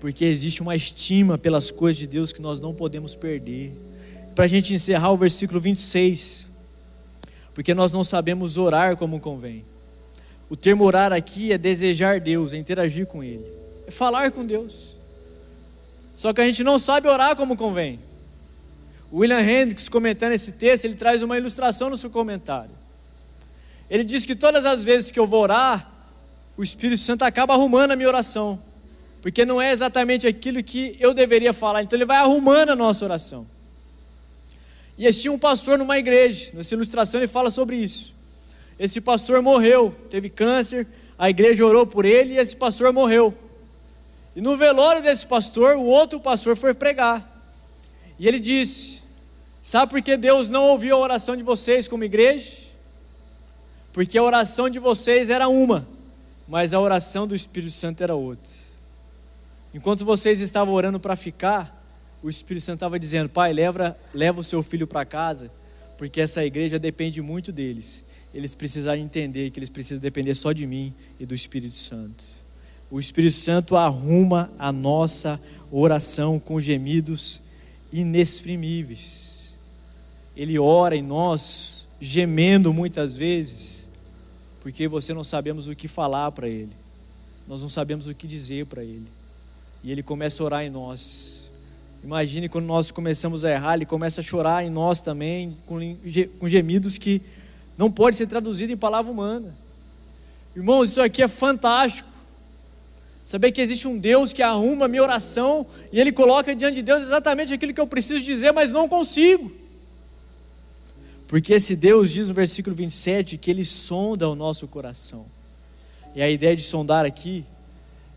Porque 0.00 0.24
existe 0.24 0.62
uma 0.62 0.74
estima 0.74 1.36
pelas 1.36 1.70
coisas 1.70 1.98
de 1.98 2.06
Deus 2.06 2.32
que 2.32 2.40
nós 2.40 2.58
não 2.58 2.72
podemos 2.72 3.14
perder. 3.14 3.72
Para 4.34 4.46
a 4.46 4.48
gente 4.48 4.72
encerrar 4.72 5.12
o 5.12 5.16
versículo 5.16 5.60
26. 5.60 6.48
Porque 7.58 7.74
nós 7.74 7.90
não 7.90 8.04
sabemos 8.04 8.56
orar 8.56 8.96
como 8.96 9.18
convém. 9.18 9.64
O 10.48 10.54
termo 10.54 10.84
orar 10.84 11.12
aqui 11.12 11.52
é 11.52 11.58
desejar 11.58 12.20
Deus, 12.20 12.52
é 12.52 12.56
interagir 12.56 13.04
com 13.04 13.20
Ele, 13.20 13.44
é 13.84 13.90
falar 13.90 14.30
com 14.30 14.46
Deus. 14.46 14.96
Só 16.14 16.32
que 16.32 16.40
a 16.40 16.44
gente 16.44 16.62
não 16.62 16.78
sabe 16.78 17.08
orar 17.08 17.34
como 17.34 17.56
convém. 17.56 17.98
William 19.12 19.40
Hendricks, 19.40 19.88
comentando 19.88 20.34
esse 20.34 20.52
texto, 20.52 20.84
ele 20.84 20.94
traz 20.94 21.20
uma 21.20 21.36
ilustração 21.36 21.90
no 21.90 21.96
seu 21.96 22.10
comentário. 22.10 22.70
Ele 23.90 24.04
diz 24.04 24.24
que 24.24 24.36
todas 24.36 24.64
as 24.64 24.84
vezes 24.84 25.10
que 25.10 25.18
eu 25.18 25.26
vou 25.26 25.42
orar, 25.42 25.90
o 26.56 26.62
Espírito 26.62 27.02
Santo 27.02 27.24
acaba 27.24 27.54
arrumando 27.54 27.90
a 27.90 27.96
minha 27.96 28.08
oração, 28.08 28.62
porque 29.20 29.44
não 29.44 29.60
é 29.60 29.72
exatamente 29.72 30.28
aquilo 30.28 30.62
que 30.62 30.96
eu 31.00 31.12
deveria 31.12 31.52
falar, 31.52 31.82
então 31.82 31.96
ele 31.96 32.06
vai 32.06 32.18
arrumando 32.18 32.70
a 32.70 32.76
nossa 32.76 33.04
oração. 33.04 33.57
E 34.98 35.06
existia 35.06 35.30
um 35.30 35.38
pastor 35.38 35.78
numa 35.78 35.96
igreja, 35.96 36.50
nessa 36.52 36.74
ilustração 36.74 37.20
ele 37.20 37.28
fala 37.28 37.52
sobre 37.52 37.76
isso. 37.76 38.12
Esse 38.76 39.00
pastor 39.00 39.40
morreu, 39.40 39.94
teve 40.10 40.28
câncer, 40.28 40.88
a 41.16 41.30
igreja 41.30 41.64
orou 41.64 41.86
por 41.86 42.04
ele 42.04 42.34
e 42.34 42.38
esse 42.38 42.56
pastor 42.56 42.92
morreu. 42.92 43.32
E 44.34 44.40
no 44.40 44.56
velório 44.56 45.00
desse 45.00 45.26
pastor, 45.26 45.76
o 45.76 45.84
outro 45.84 46.20
pastor 46.20 46.56
foi 46.56 46.74
pregar. 46.74 47.26
E 48.18 48.26
ele 48.26 48.40
disse: 48.40 49.02
Sabe 49.62 49.90
por 49.90 50.02
que 50.02 50.16
Deus 50.16 50.48
não 50.48 50.64
ouviu 50.64 50.96
a 50.96 50.98
oração 50.98 51.36
de 51.36 51.42
vocês 51.42 51.86
como 51.86 52.02
igreja? 52.04 52.68
Porque 53.92 54.18
a 54.18 54.22
oração 54.22 54.68
de 54.68 54.78
vocês 54.78 55.30
era 55.30 55.48
uma, 55.48 55.88
mas 56.46 56.74
a 56.74 56.80
oração 56.80 57.26
do 57.26 57.34
Espírito 57.34 57.72
Santo 57.72 58.02
era 58.02 58.14
outra. 58.14 58.52
Enquanto 59.72 60.04
vocês 60.04 60.40
estavam 60.40 60.72
orando 60.74 60.98
para 60.98 61.16
ficar, 61.16 61.77
o 62.22 62.28
Espírito 62.28 62.64
Santo 62.64 62.76
estava 62.76 62.98
dizendo: 62.98 63.28
Pai, 63.28 63.52
leva, 63.52 63.96
leva 64.12 64.40
o 64.40 64.44
seu 64.44 64.62
filho 64.62 64.86
para 64.86 65.04
casa, 65.04 65.50
porque 65.96 66.20
essa 66.20 66.44
igreja 66.44 66.78
depende 66.78 67.22
muito 67.22 67.52
deles. 67.52 68.04
Eles 68.34 68.54
precisam 68.54 68.94
entender 68.94 69.50
que 69.50 69.58
eles 69.58 69.70
precisam 69.70 70.00
depender 70.00 70.34
só 70.34 70.52
de 70.52 70.66
mim 70.66 70.92
e 71.18 71.24
do 71.24 71.34
Espírito 71.34 71.76
Santo. 71.76 72.24
O 72.90 72.98
Espírito 72.98 73.34
Santo 73.34 73.76
arruma 73.76 74.50
a 74.58 74.72
nossa 74.72 75.40
oração 75.70 76.38
com 76.38 76.60
gemidos 76.60 77.42
inexprimíveis. 77.92 79.58
Ele 80.36 80.58
ora 80.58 80.94
em 80.94 81.02
nós, 81.02 81.88
gemendo 82.00 82.72
muitas 82.72 83.16
vezes, 83.16 83.88
porque 84.60 84.86
você 84.86 85.12
não 85.12 85.24
sabemos 85.24 85.68
o 85.68 85.74
que 85.74 85.88
falar 85.88 86.30
para 86.32 86.48
Ele, 86.48 86.72
nós 87.46 87.60
não 87.60 87.68
sabemos 87.68 88.06
o 88.06 88.14
que 88.14 88.26
dizer 88.26 88.66
para 88.66 88.84
Ele, 88.84 89.08
e 89.82 89.90
Ele 89.90 90.02
começa 90.02 90.42
a 90.42 90.46
orar 90.46 90.62
em 90.62 90.70
nós 90.70 91.37
Imagine 92.02 92.48
quando 92.48 92.66
nós 92.66 92.90
começamos 92.90 93.44
a 93.44 93.50
errar, 93.50 93.74
ele 93.74 93.86
começa 93.86 94.20
a 94.20 94.24
chorar 94.24 94.64
em 94.64 94.70
nós 94.70 95.00
também, 95.00 95.56
com 95.66 96.48
gemidos 96.48 96.96
que 96.96 97.20
não 97.76 97.90
pode 97.90 98.16
ser 98.16 98.26
traduzido 98.26 98.72
em 98.72 98.76
palavra 98.76 99.10
humana. 99.10 99.54
Irmãos, 100.54 100.90
isso 100.90 101.02
aqui 101.02 101.22
é 101.22 101.28
fantástico. 101.28 102.08
Saber 103.24 103.52
que 103.52 103.60
existe 103.60 103.86
um 103.86 103.98
Deus 103.98 104.32
que 104.32 104.42
arruma 104.42 104.86
a 104.86 104.88
minha 104.88 105.02
oração 105.02 105.66
e 105.92 106.00
Ele 106.00 106.10
coloca 106.10 106.54
diante 106.54 106.76
de 106.76 106.82
Deus 106.82 107.02
exatamente 107.02 107.52
aquilo 107.52 107.74
que 107.74 107.80
eu 107.80 107.86
preciso 107.86 108.24
dizer, 108.24 108.52
mas 108.52 108.72
não 108.72 108.88
consigo. 108.88 109.52
Porque 111.26 111.52
esse 111.52 111.76
Deus 111.76 112.10
diz 112.10 112.28
no 112.28 112.34
versículo 112.34 112.74
27 112.74 113.36
que 113.36 113.50
Ele 113.50 113.64
sonda 113.64 114.28
o 114.28 114.34
nosso 114.34 114.66
coração. 114.66 115.26
E 116.14 116.22
a 116.22 116.30
ideia 116.30 116.56
de 116.56 116.62
sondar 116.62 117.04
aqui 117.04 117.44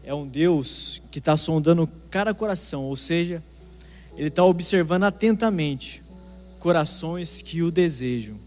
é 0.04 0.14
um 0.14 0.26
Deus 0.26 1.02
que 1.12 1.20
está 1.20 1.36
sondando 1.36 1.90
cada 2.10 2.34
coração, 2.34 2.84
ou 2.86 2.96
seja, 2.96 3.44
ele 4.18 4.28
está 4.28 4.44
observando 4.44 5.04
atentamente 5.04 6.04
corações 6.60 7.42
que 7.42 7.62
o 7.62 7.72
desejam. 7.72 8.38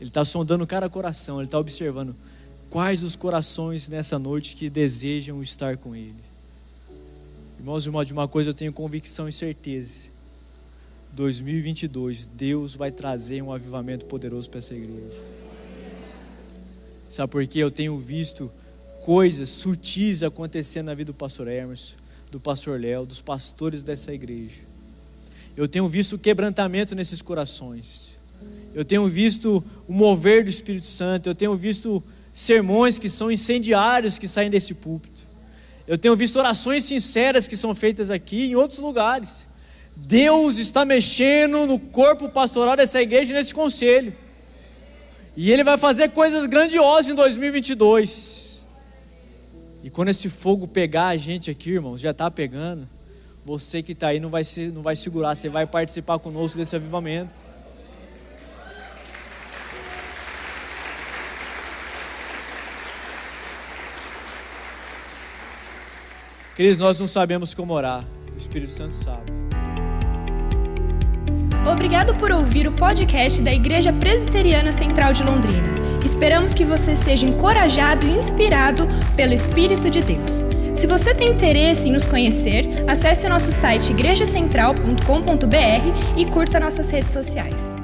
Ele 0.00 0.10
está 0.10 0.24
sondando 0.24 0.66
cada 0.66 0.88
coração, 0.88 1.36
ele 1.36 1.46
está 1.46 1.58
observando 1.58 2.14
quais 2.68 3.02
os 3.02 3.16
corações 3.16 3.88
nessa 3.88 4.18
noite 4.18 4.54
que 4.54 4.68
desejam 4.68 5.40
estar 5.42 5.76
com 5.76 5.96
Ele. 5.96 6.14
Irmãos, 7.58 7.86
irmãos, 7.86 8.04
de 8.04 8.12
uma 8.12 8.28
coisa 8.28 8.50
eu 8.50 8.54
tenho 8.54 8.72
convicção 8.72 9.28
e 9.28 9.32
certeza. 9.32 10.10
2022, 11.12 12.26
Deus 12.26 12.76
vai 12.76 12.90
trazer 12.90 13.40
um 13.42 13.50
avivamento 13.50 14.04
poderoso 14.04 14.50
para 14.50 14.58
essa 14.58 14.74
igreja. 14.74 15.16
Sabe 17.08 17.30
por 17.30 17.46
quê? 17.46 17.60
Eu 17.60 17.70
tenho 17.70 17.98
visto 17.98 18.52
coisas 19.00 19.48
sutis 19.48 20.22
acontecendo 20.22 20.86
na 20.86 20.94
vida 20.94 21.12
do 21.12 21.14
pastor 21.14 21.48
Emerson 21.48 21.96
do 22.30 22.40
pastor 22.40 22.80
Léo, 22.80 23.06
dos 23.06 23.20
pastores 23.20 23.82
dessa 23.82 24.12
igreja. 24.12 24.60
Eu 25.56 25.66
tenho 25.66 25.88
visto 25.88 26.18
quebrantamento 26.18 26.94
nesses 26.94 27.22
corações. 27.22 28.16
Eu 28.74 28.84
tenho 28.84 29.08
visto 29.08 29.64
o 29.88 29.92
mover 29.92 30.44
do 30.44 30.50
Espírito 30.50 30.86
Santo. 30.86 31.28
Eu 31.28 31.34
tenho 31.34 31.56
visto 31.56 32.02
sermões 32.32 32.98
que 32.98 33.08
são 33.08 33.30
incendiários 33.30 34.18
que 34.18 34.28
saem 34.28 34.50
desse 34.50 34.74
púlpito. 34.74 35.22
Eu 35.88 35.96
tenho 35.96 36.14
visto 36.14 36.36
orações 36.36 36.84
sinceras 36.84 37.48
que 37.48 37.56
são 37.56 37.74
feitas 37.74 38.10
aqui 38.10 38.46
em 38.46 38.54
outros 38.54 38.80
lugares. 38.80 39.46
Deus 39.96 40.58
está 40.58 40.84
mexendo 40.84 41.64
no 41.66 41.78
corpo 41.78 42.28
pastoral 42.28 42.76
dessa 42.76 43.00
igreja 43.00 43.32
nesse 43.32 43.54
conselho. 43.54 44.14
E 45.34 45.50
Ele 45.50 45.64
vai 45.64 45.78
fazer 45.78 46.10
coisas 46.10 46.46
grandiosas 46.46 47.08
em 47.08 47.14
2022. 47.14 48.35
E 49.86 49.90
quando 49.90 50.08
esse 50.08 50.28
fogo 50.28 50.66
pegar 50.66 51.06
a 51.06 51.16
gente 51.16 51.48
aqui, 51.48 51.70
irmãos, 51.70 52.00
já 52.00 52.10
está 52.10 52.28
pegando, 52.28 52.88
você 53.44 53.84
que 53.84 53.92
está 53.92 54.08
aí 54.08 54.18
não 54.18 54.28
vai, 54.28 54.42
se, 54.42 54.66
não 54.66 54.82
vai 54.82 54.96
segurar, 54.96 55.36
você 55.36 55.48
vai 55.48 55.64
participar 55.64 56.18
conosco 56.18 56.58
desse 56.58 56.74
avivamento. 56.74 57.32
Queridos, 66.56 66.78
nós 66.78 66.98
não 66.98 67.06
sabemos 67.06 67.54
como 67.54 67.72
orar, 67.72 68.04
o 68.34 68.36
Espírito 68.36 68.72
Santo 68.72 68.96
sabe. 68.96 69.30
Obrigado 71.64 72.12
por 72.16 72.32
ouvir 72.32 72.66
o 72.66 72.72
podcast 72.72 73.40
da 73.40 73.54
Igreja 73.54 73.92
Presbiteriana 73.92 74.72
Central 74.72 75.12
de 75.12 75.22
Londrina. 75.22 75.85
Esperamos 76.06 76.54
que 76.54 76.64
você 76.64 76.94
seja 76.94 77.26
encorajado 77.26 78.06
e 78.06 78.10
inspirado 78.10 78.86
pelo 79.16 79.34
Espírito 79.34 79.90
de 79.90 80.00
Deus. 80.00 80.44
Se 80.72 80.86
você 80.86 81.12
tem 81.12 81.32
interesse 81.32 81.88
em 81.88 81.92
nos 81.92 82.06
conhecer, 82.06 82.84
acesse 82.86 83.26
o 83.26 83.28
nosso 83.28 83.50
site 83.50 83.90
igrejacentral.com.br 83.90 86.16
e 86.16 86.24
curta 86.26 86.60
nossas 86.60 86.90
redes 86.90 87.10
sociais. 87.10 87.74